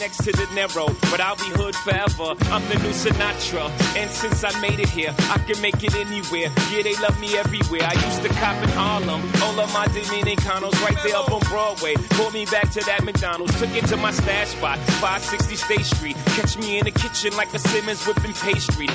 [0.00, 2.32] Next to the narrow, but I'll be hood forever.
[2.48, 6.48] I'm the new Sinatra, and since I made it here, I can make it anywhere.
[6.72, 7.84] Yeah, they love me everywhere.
[7.84, 11.94] I used to cop in Harlem, all of my Dominicanos right there up on Broadway.
[12.16, 16.16] Pulled me back to that McDonald's, took it to my stash spot, 560 State Street.
[16.34, 18.00] Catch me in the kitchen like Simmons
[18.40, 18.88] pastry.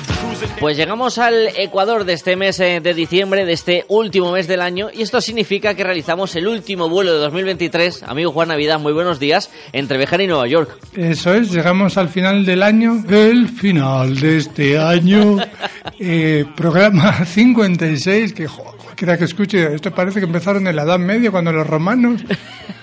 [0.58, 4.60] Pues llegamos al Ecuador de este mes eh, de diciembre, de este último mes del
[4.60, 8.02] año, y esto significa que realizamos el último vuelo de 2023.
[8.02, 10.76] Amigo Juan Navidad, muy buenos días, entre Bejar y Nueva York.
[10.96, 15.36] Eso es, llegamos al final del año, el final de este año,
[15.98, 20.98] eh, programa 56, que jo, cualquiera que escuche, esto parece que empezaron en la Edad
[20.98, 22.22] Media, cuando los romanos...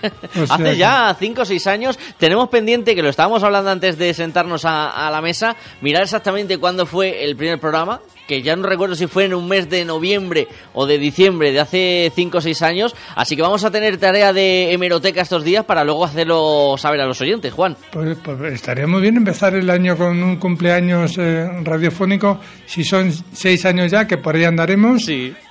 [0.04, 3.98] O sea Hace ya 5 o 6 años tenemos pendiente, que lo estábamos hablando antes
[3.98, 8.56] de sentarnos a, a la mesa, mirar exactamente cuándo fue el primer programa, que ya
[8.56, 12.38] no recuerdo si fue en un mes de noviembre o de diciembre de hace 5
[12.38, 16.06] o 6 años, así que vamos a tener tarea de hemeroteca estos días para luego
[16.06, 17.76] hacerlo saber a los oyentes, Juan.
[17.92, 22.40] Pues, pues estaría muy bien empezar el año con un cumpleaños eh, radiofónico.
[22.66, 25.10] Si son seis años ya, que por ahí andaremos.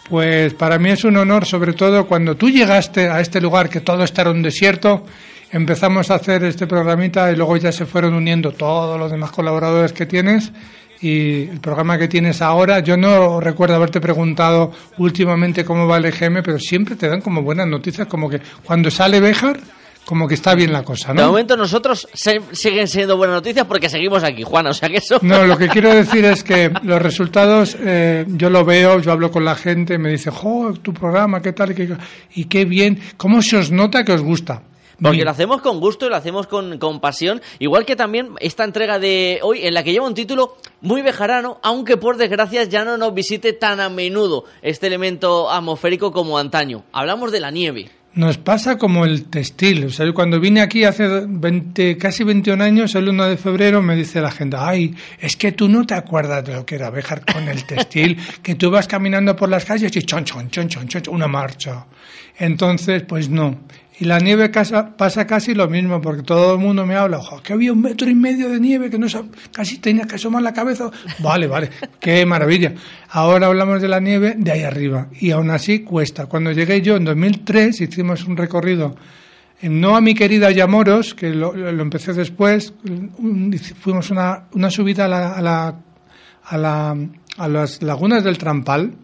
[0.08, 3.80] Pues para mí es un honor, sobre todo cuando tú llegaste a este lugar que
[3.80, 5.04] todo esto era un desierto.
[5.50, 9.92] Empezamos a hacer este programita y luego ya se fueron uniendo todos los demás colaboradores
[9.92, 10.50] que tienes.
[11.02, 16.04] Y el programa que tienes ahora, yo no recuerdo haberte preguntado últimamente cómo va el
[16.06, 19.58] EGM, pero siempre te dan como buenas noticias, como que cuando sale Béjar,
[20.04, 21.20] como que está bien la cosa, ¿no?
[21.22, 24.96] De momento nosotros se- siguen siendo buenas noticias porque seguimos aquí, Juan, o sea que
[24.98, 25.18] eso...
[25.22, 29.30] No, lo que quiero decir es que los resultados, eh, yo lo veo, yo hablo
[29.30, 31.96] con la gente, me dice, jo, tu programa, qué tal, y qué,
[32.34, 34.62] y qué bien, cómo se os nota que os gusta.
[35.00, 37.40] Porque lo hacemos con gusto y lo hacemos con, con pasión.
[37.58, 41.58] Igual que también esta entrega de hoy, en la que lleva un título muy bejarano,
[41.62, 46.84] aunque por desgracia ya no nos visite tan a menudo este elemento atmosférico como antaño.
[46.92, 47.90] Hablamos de la nieve.
[48.14, 49.86] Nos pasa como el textil.
[49.86, 53.80] O sea, yo cuando vine aquí hace 20, casi 21 años, el 1 de febrero,
[53.80, 56.90] me dice la gente, ay, es que tú no te acuerdas de lo que era
[56.90, 60.68] Béjar con el textil, que tú vas caminando por las calles y chon, chon, chon,
[60.68, 61.86] chon, chon, una marcha.
[62.38, 63.60] Entonces, pues no.
[63.98, 67.40] Y la nieve casa- pasa casi lo mismo, porque todo el mundo me habla, ojo,
[67.42, 69.06] que había un metro y medio de nieve, que no
[69.52, 70.90] casi tenías que asomar la cabeza.
[71.20, 72.72] Vale, vale, qué maravilla.
[73.10, 76.26] Ahora hablamos de la nieve de ahí arriba, y aún así cuesta.
[76.26, 78.96] Cuando llegué yo en 2003, hicimos un recorrido,
[79.62, 82.72] no a mi querida Yamoros, que lo, empecé después,
[83.80, 85.74] fuimos una, una subida a, la, a, la,
[86.44, 86.96] a, la-
[87.38, 88.94] a las lagunas del Trampal,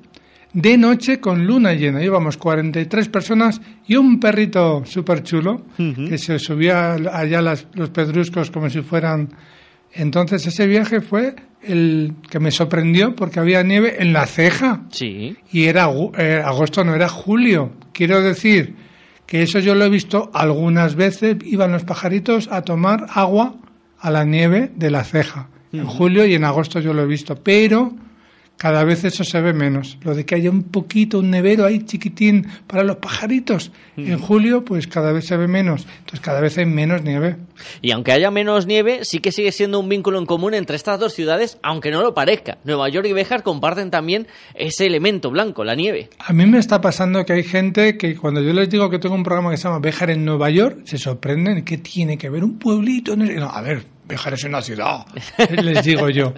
[0.52, 2.02] de noche con luna llena.
[2.02, 5.62] Íbamos 43 personas y un perrito súper chulo
[6.08, 9.28] que se subía allá las- los pedruscos como si fueran.
[9.92, 14.82] Entonces ese viaje fue el que me sorprendió porque había nieve en la ceja.
[14.90, 15.36] Sí.
[15.52, 17.72] Y era eh, agosto, no era julio.
[17.92, 18.74] Quiero decir
[19.26, 21.36] que eso yo lo he visto algunas veces.
[21.44, 23.54] Iban los pajaritos a tomar agua
[23.98, 25.48] a la nieve de la ceja.
[25.72, 27.34] En julio y en agosto yo lo he visto.
[27.42, 27.92] Pero
[28.58, 29.96] cada vez eso se ve menos.
[30.02, 33.70] Lo de que haya un poquito, un nevero ahí chiquitín para los pajaritos.
[33.96, 35.86] En julio, pues cada vez se ve menos.
[36.00, 37.36] Entonces cada vez hay menos nieve.
[37.82, 41.00] Y aunque haya menos nieve, sí que sigue siendo un vínculo en común entre estas
[41.00, 42.58] dos ciudades, aunque no lo parezca.
[42.64, 46.10] Nueva York y Béjar comparten también ese elemento blanco, la nieve.
[46.18, 49.14] A mí me está pasando que hay gente que cuando yo les digo que tengo
[49.14, 51.64] un programa que se llama Béjar en Nueva York, se sorprenden.
[51.64, 53.16] ¿Qué tiene que ver un pueblito?
[53.16, 55.04] No, sé- no, a ver, Béjar es una ciudad,
[55.62, 56.32] les digo yo.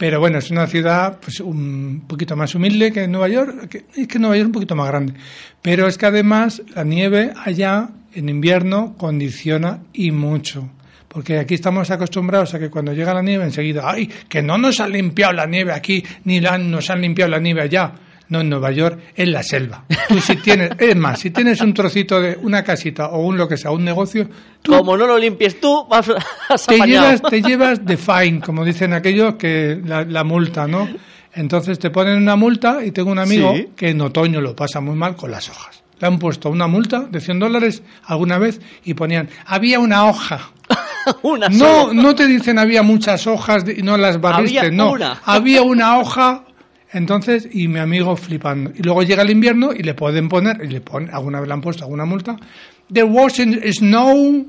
[0.00, 3.84] Pero bueno, es una ciudad pues, un poquito más humilde que Nueva York.
[3.94, 5.12] es que Nueva York es un poquito más grande.
[5.60, 10.70] Pero es que además la nieve allá en invierno condiciona y mucho.
[11.06, 14.08] Porque aquí estamos acostumbrados a que cuando llega la nieve enseguida, ¡ay!
[14.26, 17.60] Que no nos han limpiado la nieve aquí, ni la, nos han limpiado la nieve
[17.60, 17.92] allá.
[18.30, 19.84] No, en Nueva York, en la selva.
[20.08, 23.46] Tú si tienes, es más, si tienes un trocito de una casita o un lo
[23.48, 24.28] que sea, un negocio,
[24.64, 26.06] Como no lo limpies tú, vas
[26.66, 26.86] te apañado.
[26.86, 30.88] llevas, te llevas de fine, como dicen aquellos, que la, la multa, ¿no?
[31.34, 33.68] Entonces te ponen una multa y tengo un amigo Sí.
[33.76, 35.82] que en otoño lo pasa muy mal con las hojas.
[36.00, 40.50] Le han puesto una multa de 100 dólares alguna vez y ponían, había una hoja.
[41.22, 42.02] Una no, sola.
[42.02, 44.92] no te dicen había muchas hojas y no las barriste, Había no.
[44.92, 45.20] una.
[45.24, 46.44] Había una hoja.
[46.92, 48.72] Entonces, y mi amigo flipando.
[48.76, 51.54] Y luego llega el invierno y le pueden poner, y le ponen, alguna vez le
[51.54, 52.36] han puesto alguna multa.
[52.92, 54.46] There wasn't snow.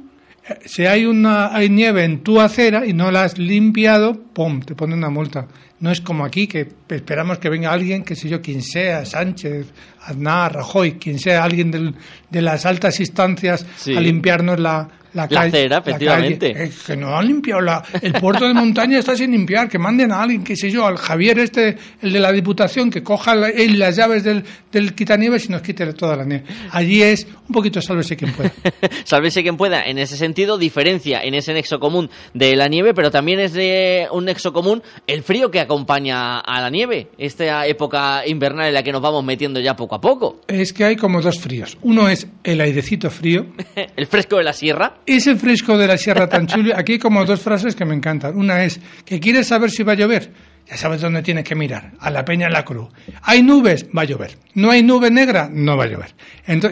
[0.50, 4.60] Eh, Si hay una hay nieve en tu acera y no la has limpiado, ¡pum!
[4.62, 5.48] te ponen una multa.
[5.82, 9.68] No es como aquí que esperamos que venga alguien, que sé yo, quien sea, Sánchez,
[10.04, 11.96] Aznar, Rajoy, quien sea alguien del-
[12.30, 13.96] de las altas instancias Sí.
[13.96, 15.48] a limpiarnos la, la, La calle.
[15.50, 15.90] acera, la calle.
[15.96, 16.64] efectivamente.
[16.66, 20.12] Eh, que no han limpiado la, el puerto de montaña está sin limpiar, que manden
[20.12, 23.50] a alguien, qué sé yo, al Javier este, el de la Diputación, que coja la-
[23.50, 26.44] él las llaves del, del quitanieves y nos quite toda la nieve.
[26.72, 28.52] Allí es un poquito sálvese quien pueda.
[29.04, 29.84] Sálvese quien pueda.
[29.84, 34.08] En ese sentido, diferencia en ese nexo común de la nieve, pero también es de
[34.12, 37.10] un nexo común el frío que acompaña a la nieve.
[37.18, 40.42] Esta época invernal en la que nos vamos metiendo ya poco a poco.
[40.48, 41.78] Es que hay como dos fríos.
[41.82, 43.48] Uno es el airecito frío,
[43.96, 44.96] el fresco de la sierra.
[45.06, 46.74] Ese fresco de la sierra tan chulo.
[46.76, 48.38] Aquí hay como dos frases que me encantan.
[48.38, 50.32] Una es que quieres saber si va a llover.
[50.70, 51.94] Ya sabes dónde tienes que mirar.
[52.00, 52.90] A la peña en la cruz.
[53.24, 53.88] ¿Hay nubes?
[53.98, 54.38] Va a llover.
[54.54, 55.50] ¿No hay nube negra?
[55.52, 56.14] No va a llover.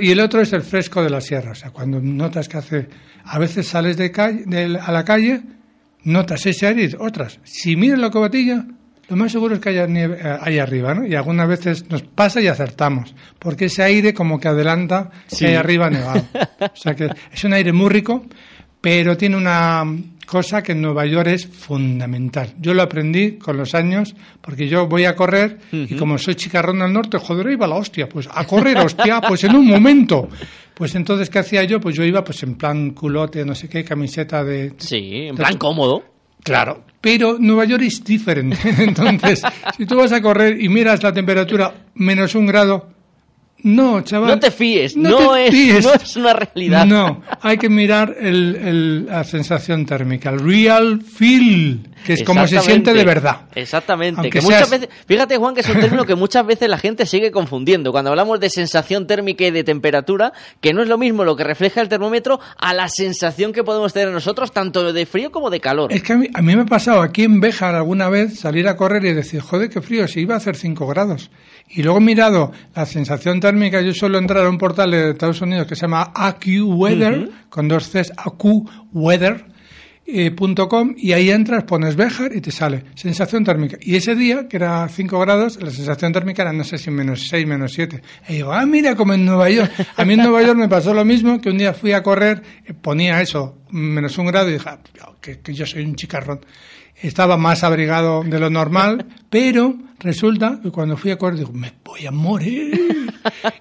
[0.02, 1.52] Y el otro es el fresco de la sierra.
[1.52, 2.90] O sea, cuando notas que hace...
[3.26, 5.42] A veces sales de calle, de a la calle,
[6.04, 7.40] notas ese aire y otras.
[7.44, 8.66] Si miras la cobatilla,
[9.10, 11.06] lo más seguro es que haya nieve eh, ahí arriba, ¿no?
[11.06, 13.14] Y algunas veces nos pasa y acertamos.
[13.40, 15.40] Porque ese aire como que adelanta Sí.
[15.40, 16.24] que hay arriba nevado.
[16.62, 18.26] O sea que es un aire muy rico,
[18.82, 19.84] pero tiene una
[20.26, 22.54] cosa que en Nueva York es fundamental.
[22.60, 26.80] Yo lo aprendí con los años, porque yo voy a correr y como soy chicarrón
[26.80, 30.30] del norte, joder, ahí va la hostia, pues a correr, hostia, pues en un momento.
[30.76, 31.80] Pues entonces, ¿qué hacía yo?
[31.82, 34.74] Pues yo iba pues en plan culote, no sé qué, camiseta de...
[34.78, 36.04] Sí, en plan cómodo.
[36.44, 38.58] Claro, pero Nueva York es diferente.
[38.84, 39.42] Entonces,
[39.78, 42.88] si tú vas a correr y miras la temperatura menos un grado,
[43.64, 44.30] no, chaval.
[44.30, 45.86] No te fíes, no no, te es, fíes.
[45.86, 46.86] no es una realidad.
[46.86, 52.48] No, hay que mirar el- el- la sensación térmica, el real feel, que es como
[52.48, 53.42] se siente de verdad.
[53.56, 54.22] Exactamente.
[54.22, 57.06] Aunque que muchas veces, fíjate, Juan, que es un término que muchas veces la gente
[57.06, 57.92] sigue confundiendo.
[57.92, 60.32] Cuando hablamos de sensación térmica y de temperatura,
[60.62, 63.92] que no es lo mismo lo que refleja el termómetro a la sensación que podemos
[63.94, 65.92] tener nosotros, tanto de frío como de calor.
[65.92, 68.68] Es que a mí, a mí me ha pasado aquí en Béjar alguna vez salir
[68.68, 71.30] a correr y decir, joder, qué frío, si iba a hacer 5 grados.
[71.72, 75.40] Y luego he mirado la sensación térmica, yo suelo entrar a un portal de Estados
[75.42, 77.32] Unidos que se llama AccuWeather, Ujú.
[77.50, 79.46] con dos Cs, AccuWeather.
[80.12, 83.78] eh, punto com, y ahí entras, pones Béjar y te sale sensación térmica.
[83.80, 87.28] Y ese día, que era 5 grados, la sensación térmica era, no sé si menos
[87.30, 88.02] 6, menos 7.
[88.28, 89.72] Y digo, ah, mira, como en Nueva York.
[89.98, 92.42] A mí en Nueva York me pasó lo mismo, que un día fui a correr,
[92.66, 94.80] eh, ponía eso, menos un grado, y dije, ah,
[95.22, 96.40] que, que yo soy un chicarrón.
[97.02, 101.74] Estaba más abrigado de lo normal, pero resulta que cuando fui a correr, digo, me
[101.84, 103.14] voy a morir.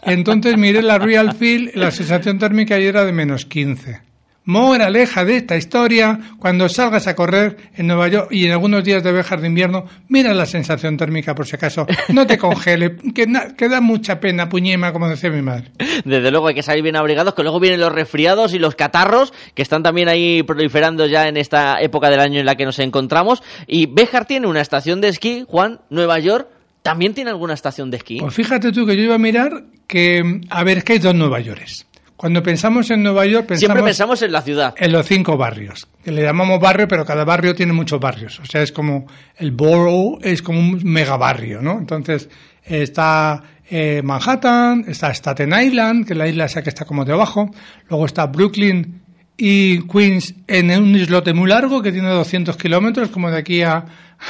[0.03, 4.08] Entonces miré la Real Feel, la sensación térmica y era de menos 15.
[4.49, 9.05] Moraleja de esta historia, cuando salgas a correr en Nueva York y en algunos días
[9.05, 13.69] de Béjar de invierno, mira la sensación térmica por si acaso, no te congele, que,
[13.69, 15.71] da mucha pena, puñema, como decía mi madre.
[16.03, 19.35] Desde luego hay que salir bien abrigados, que luego vienen los resfriados y los catarros,
[19.53, 22.79] que están también ahí proliferando ya en esta época del año en la que nos
[22.79, 23.43] encontramos.
[23.67, 26.49] Y Béjar tiene una estación de esquí, Juan, Nueva York,
[26.81, 28.19] también tiene alguna estación de esquí.
[28.19, 31.15] Pues fíjate tú que yo iba a mirar que, a ver, es que hay dos
[31.15, 31.88] Nueva Yorkes.
[32.19, 34.75] Cuando pensamos en Nueva York, pensamos Siempre pensamos en la ciudad.
[34.77, 38.41] en los cinco barrios, que le llamamos barrio, pero cada barrio tiene muchos barrios.
[38.41, 39.07] O sea, es como
[39.37, 41.79] el borough es como un megabarrio, ¿no?
[41.79, 42.29] Entonces,
[42.65, 43.41] está
[43.71, 47.53] eh, Manhattan, está Staten Island, que es la isla esa que está como debajo,
[47.89, 49.01] luego está Brooklyn
[49.41, 53.85] y Queens en un islote muy largo que tiene 200 kilómetros, como de aquí a,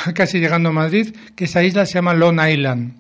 [0.05, 2.93] a casi llegando a Madrid, que esa isla se llama Long Island.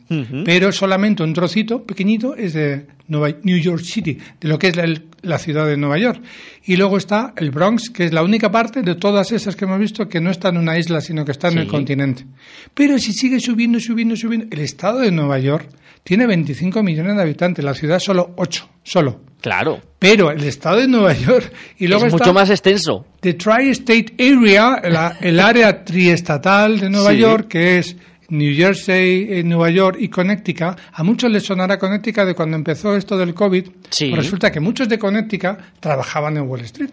[0.44, 4.76] Pero solamente un trocito pequeñito es de Nueva- New York City, de lo que es
[4.76, 4.86] la,
[5.20, 6.22] la ciudad de Nueva York.
[6.64, 9.78] Y luego está el Bronx, que es la única parte de todas esas que hemos
[9.78, 11.58] visto que no está en una isla, sino que está en Sí.
[11.60, 12.24] el continente.
[12.72, 15.68] Pero si sigue subiendo, subiendo, subiendo, el estado de Nueva York
[16.04, 19.20] tiene 25 millones de habitantes, la ciudad solo 8, solo.
[19.40, 19.80] Claro.
[20.00, 23.06] Pero el estado de Nueva York y luego es está mucho más extenso.
[23.20, 27.18] The Tri-State Area, la- el área triestatal de Nueva Sí.
[27.18, 27.96] York, que es
[28.30, 30.76] New Jersey, eh, Nueva York y Connecticut.
[30.92, 33.68] A muchos les sonará Connecticut de cuando empezó esto del COVID.
[33.90, 34.10] Sí.
[34.14, 36.90] Resulta que muchos de Connecticut trabajaban en Wall Street.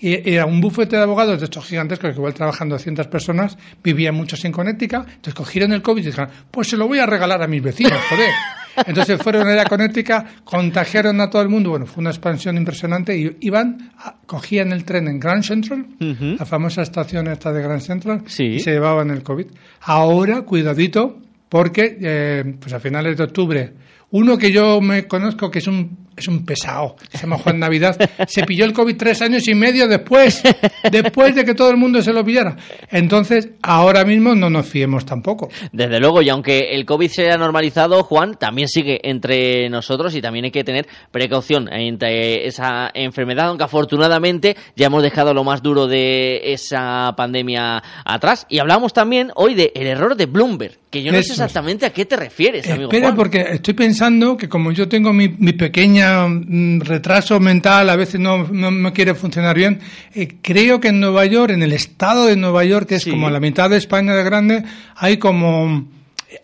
[0.00, 4.14] Y era un bufete de abogados de estos gigantescos que igual trabajan 200 personas, vivían
[4.14, 7.42] muchos en Connecticut, entonces cogieron el COVID y dijeron, pues se lo voy a regalar
[7.42, 8.30] a mis vecinos, joder.
[8.86, 13.16] Entonces fueron a la Connecticut, contagiaron a todo el mundo, bueno, fue una expansión impresionante
[13.16, 13.92] y iban,
[14.26, 18.70] cogían el tren en Grand Central, la famosa estación esta de Grand Central, y se
[18.70, 19.46] llevaban el COVID.
[19.82, 21.18] Ahora, cuidadito,
[21.48, 23.72] porque eh, pues a finales de octubre,
[24.10, 27.96] uno que yo me conozco que es un es un pesado, se llama Juan Navidad,
[28.26, 30.42] se pilló el COVID tres años y medio después,
[30.90, 32.56] después de que todo el mundo se lo pillara.
[32.90, 35.48] Entonces, ahora mismo no nos fiemos tampoco.
[35.72, 40.20] Desde luego, y aunque el COVID se haya normalizado, Juan, también sigue entre nosotros y
[40.20, 45.62] también hay que tener precaución entre esa enfermedad, aunque afortunadamente ya hemos dejado lo más
[45.62, 48.46] duro de esa pandemia atrás.
[48.48, 50.78] Y hablamos también hoy del error de Bloomberg.
[50.90, 53.16] Que yo no sé exactamente a qué te refieres, amigo Espera, Juan.
[53.16, 58.18] porque estoy pensando que como yo tengo mi, mi pequeña mm, retraso mental, a veces
[58.18, 59.80] no, no me quiere funcionar bien,
[60.14, 63.28] eh, creo que en Nueva York, en el estado de Nueva York, que es como
[63.28, 64.64] la mitad de España de grande,
[64.96, 65.88] hay como...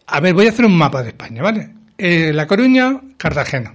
[0.07, 1.71] A ver, voy a hacer un mapa de España, ¿vale?
[1.97, 3.75] Eh, la Coruña, Cartagena.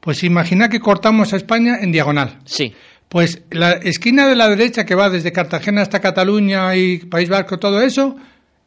[0.00, 2.40] Pues imagina que cortamos a España en diagonal.
[2.44, 2.74] Sí.
[3.08, 7.58] Pues la esquina de la derecha que va desde Cartagena hasta Cataluña y País Vasco,
[7.58, 8.16] todo eso,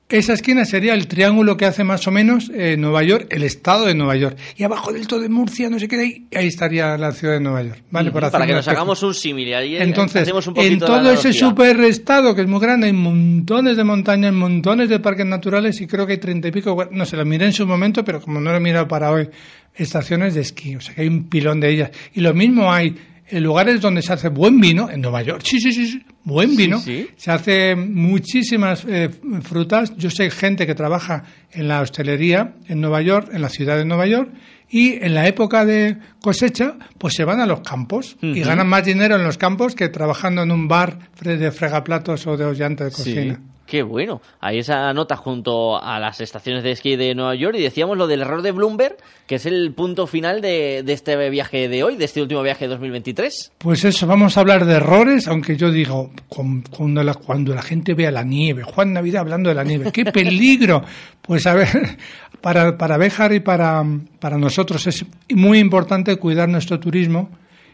[0.10, 3.86] esa esquina sería el triángulo que hace más o menos eh, Nueva York, el estado
[3.86, 4.38] de Nueva York.
[4.56, 7.40] Y abajo del todo de Murcia, no sé qué, ahí, ahí estaría la ciudad de
[7.42, 7.84] Nueva York.
[7.92, 8.12] ¿vale?
[8.12, 9.52] Por Ujú, hacer Para que nos hagamos un símil.
[9.54, 13.84] Entonces, hacemos un en poquito todo ese superestado que es muy grande, hay montones de
[13.84, 17.26] montañas, montones de parques naturales y creo que hay treinta y pico, no se lo
[17.26, 19.30] miré en su momento, pero como no lo he mirado para hoy,
[19.76, 21.92] estaciones de esquí, o sea que hay un pilón de ellas.
[22.14, 22.96] Y lo mismo hay
[23.30, 26.56] en lugares donde se hace buen vino, en Nueva York, sí, sí, sí, sí, buen
[26.56, 27.08] vino, sí.
[27.18, 29.10] se hace muchísimas eh,
[29.42, 29.96] frutas.
[29.98, 33.86] Yo sé gente que trabaja en la hostelería en Nueva York, en la ciudad de
[33.86, 34.30] Nueva York,
[34.70, 38.84] y en la época de cosecha, pues se van a los campos y ganan más
[38.86, 42.92] dinero en los campos que trabajando en un bar de fregaplatos o de hollante de
[42.92, 42.98] Sí.
[43.14, 43.40] cocina.
[43.68, 44.22] Qué bueno.
[44.40, 48.08] Ahí esa nota junto a las estaciones de esquí de Nueva York y decíamos lo
[48.08, 48.96] del error de Bloomberg,
[49.28, 52.70] que es el punto final de, este viaje de hoy, de este último viaje de
[52.70, 53.52] 2023.
[53.58, 57.94] Pues eso, vamos a hablar de errores, aunque yo digo, cuando la, cuando la gente
[57.94, 60.86] vea la nieve, Juan Navidad hablando de la nieve, ¡qué peligro!
[61.22, 61.98] Pues a ver,
[62.40, 63.84] para, para Béjar y para,
[64.20, 67.30] para nosotros es muy importante cuidar nuestro turismo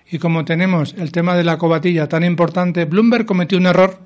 [0.10, 4.00] y como tenemos el tema de la cobatilla tan importante, Bloomberg cometió un error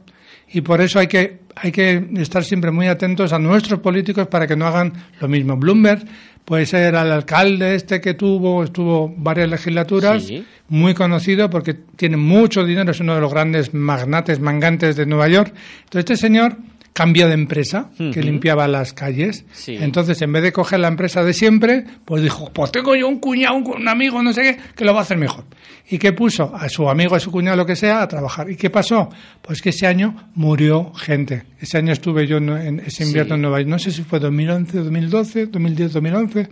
[0.50, 4.48] y por eso hay que, hay que estar siempre muy atentos a nuestros políticos para
[4.48, 5.58] que no hagan lo mismo.
[5.58, 6.04] Bloomberg
[6.46, 10.46] puede ser el alcalde este que tuvo, estuvo varias legislaturas, Sí.
[10.70, 15.28] muy conocido porque tiene mucho dinero, es uno de los grandes magnates, mangantes de Nueva
[15.28, 15.54] York.
[15.84, 16.56] Entonces este señor
[16.98, 19.46] cambió de empresa que limpiaba las calles.
[19.52, 19.78] Sí.
[19.80, 23.20] Entonces, en vez de coger la empresa de siempre, pues dijo, pues tengo yo un
[23.20, 25.44] cuñado, un, amigo, no sé qué, que lo va a hacer mejor.
[25.92, 26.56] ¿Y qué puso?
[26.56, 28.50] A su amigo, a su cuñado, lo que sea, a trabajar.
[28.50, 29.10] ¿Y qué pasó?
[29.44, 31.44] Pues que ese año murió gente.
[31.60, 33.36] Ese año estuve yo en, en ese invierno Sí.
[33.36, 33.70] en Nueva York.
[33.70, 36.50] No sé si fue 2011, 2012, 2010, 2011.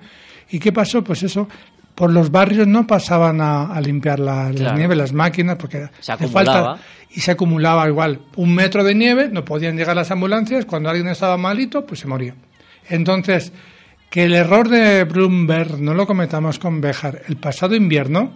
[0.52, 1.04] ¿Y qué pasó?
[1.04, 1.50] Pues eso,
[1.96, 6.78] por los barrios no pasaban a, a limpiar la, nieve, las máquinas, porque Se acumulaba.
[7.10, 11.08] y se acumulaba igual un metro de nieve, no podían llegar las ambulancias, cuando alguien
[11.08, 12.36] estaba malito, pues se moría.
[12.90, 13.52] Entonces,
[14.10, 17.22] que el error de Bloomberg no lo cometamos con Béjar.
[17.28, 18.32] El pasado invierno,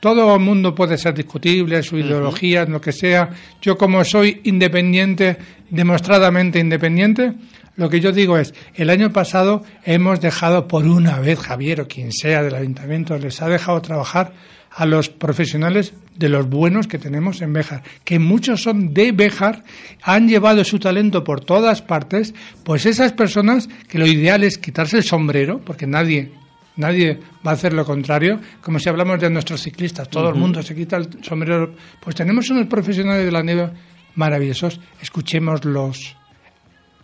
[0.00, 3.30] todo el mundo puede ser discutible, su ideología, lo que sea.
[3.60, 5.36] Yo como soy independiente,
[5.70, 7.32] demostradamente independiente,
[7.76, 11.88] lo que yo digo es, el año pasado hemos dejado por una vez, Javier o
[11.88, 14.32] quien sea del ayuntamiento, les ha dejado trabajar
[14.70, 19.64] a los profesionales de los buenos que tenemos en Béjar, que muchos son de Béjar,
[20.02, 24.98] han llevado su talento por todas partes, pues esas personas que lo ideal es quitarse
[24.98, 26.32] el sombrero, porque nadie
[26.74, 30.62] Nadie va a hacer lo contrario, como si hablamos de nuestros ciclistas, todo el mundo
[30.62, 31.74] se quita el sombrero.
[32.00, 33.70] Pues tenemos unos profesionales de la nieve
[34.14, 36.16] maravillosos, escuchémoslos,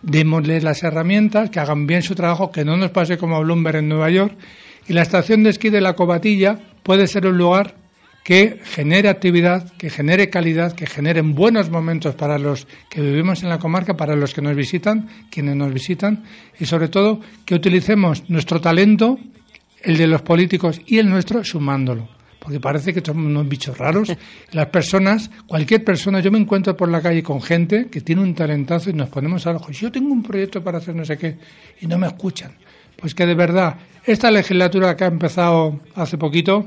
[0.02, 3.76] démosles las herramientas, que hagan bien su trabajo, que no nos pase como a Bloomberg
[3.76, 4.36] en Nueva York.
[4.88, 7.74] Y la estación de esquí de la Cobatilla puede ser un lugar
[8.24, 13.48] que genere actividad, que genere calidad, que generen buenos momentos para los que vivimos en
[13.48, 16.24] la comarca, para los que nos visitan, quienes nos visitan,
[16.60, 19.18] y sobre todo que utilicemos nuestro talento,
[19.80, 22.17] el de los políticos y el nuestro, sumándolo.
[22.48, 24.10] Porque parece que somos unos bichos raros.
[24.52, 28.34] Las personas, cualquier persona, yo me encuentro por la calle con gente que tiene un
[28.34, 29.70] talentazo y nos ponemos al ojo.
[29.70, 31.36] Yo tengo un proyecto para hacer no sé qué
[31.82, 32.52] y no me escuchan.
[32.96, 36.66] Pues que de verdad, esta legislatura que ha empezado hace poquito,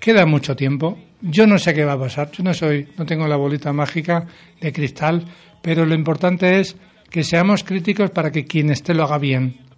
[0.00, 0.98] queda mucho tiempo.
[1.20, 2.30] Yo no sé qué va a pasar.
[2.30, 4.26] Yo no soy, no tengo la bolita mágica
[4.58, 5.26] de cristal,
[5.60, 6.74] pero lo importante es
[7.10, 9.68] que seamos críticos para que quien esté lo haga bien.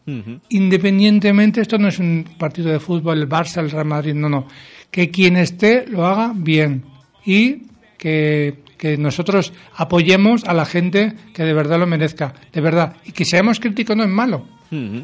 [0.49, 4.47] Independientemente, esto no es un partido de fútbol, el Barça, el Real Madrid, no, no.
[4.91, 6.85] Que quien esté lo haga bien
[7.25, 7.63] y
[7.97, 12.97] que, que nosotros apoyemos a la gente que de verdad lo merezca, de verdad.
[13.05, 14.47] Y que seamos críticos no es malo.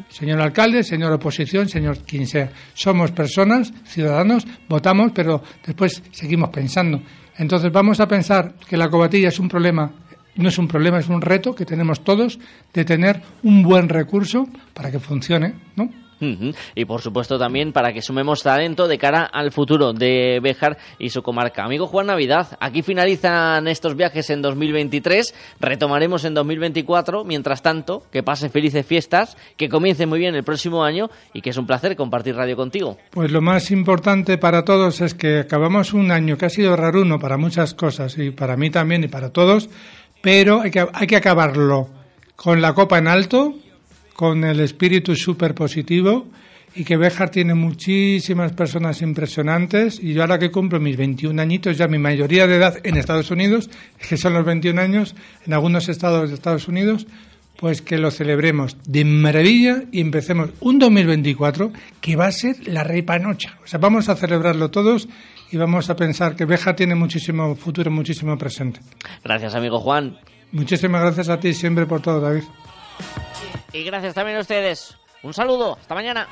[0.09, 2.49] Señor alcalde, señor oposición, señor quien sea.
[2.73, 7.01] Somos personas, ciudadanos, votamos, pero después seguimos pensando.
[7.37, 9.91] Entonces vamos a pensar que la cobatilla es un problema,
[10.37, 12.39] no es un problema, es un reto que tenemos todos
[12.73, 15.89] de tener un buen recurso para que funcione, ¿no?
[16.19, 21.09] Y por supuesto también para que sumemos talento de cara al futuro de Béjar y
[21.09, 21.63] su comarca.
[21.63, 28.23] Amigo Juan Navidad, aquí finalizan estos viajes en 2023, retomaremos en 2024, mientras tanto, que
[28.23, 31.95] pase felices fiestas, que comience muy bien el próximo año y que es un placer
[31.95, 32.97] compartir radio contigo.
[33.11, 37.19] Pues lo más importante para todos es que acabamos un año que ha sido raruno
[37.19, 39.69] para muchas cosas y para mí también y para todos,
[40.21, 41.89] pero hay que, hay que acabarlo
[42.35, 43.55] con la copa en alto,
[44.17, 46.25] con el espíritu súper positivo
[46.73, 51.77] y que Béjar tiene muchísimas personas impresionantes y yo ahora que cumplo mis 21 añitos,
[51.77, 53.69] ya mi mayoría de edad en Estados Unidos,
[54.09, 55.15] que son los 21 años
[55.45, 57.05] en algunos estados de Estados Unidos,
[57.59, 62.83] pues que lo celebremos de maravilla y empecemos un 2024 que va a ser la
[62.83, 63.59] repanocha.
[63.63, 65.07] O sea, vamos a celebrarlo todos
[65.51, 68.79] y vamos a pensar que Béjar tiene muchísimo futuro, muchísimo presente.
[69.23, 70.17] Gracias, amigo Juan.
[70.51, 72.45] Muchísimas gracias a ti siempre por todo, David.
[73.73, 74.95] Y gracias también a ustedes.
[75.23, 75.77] Un saludo.
[75.79, 76.27] Hasta mañana.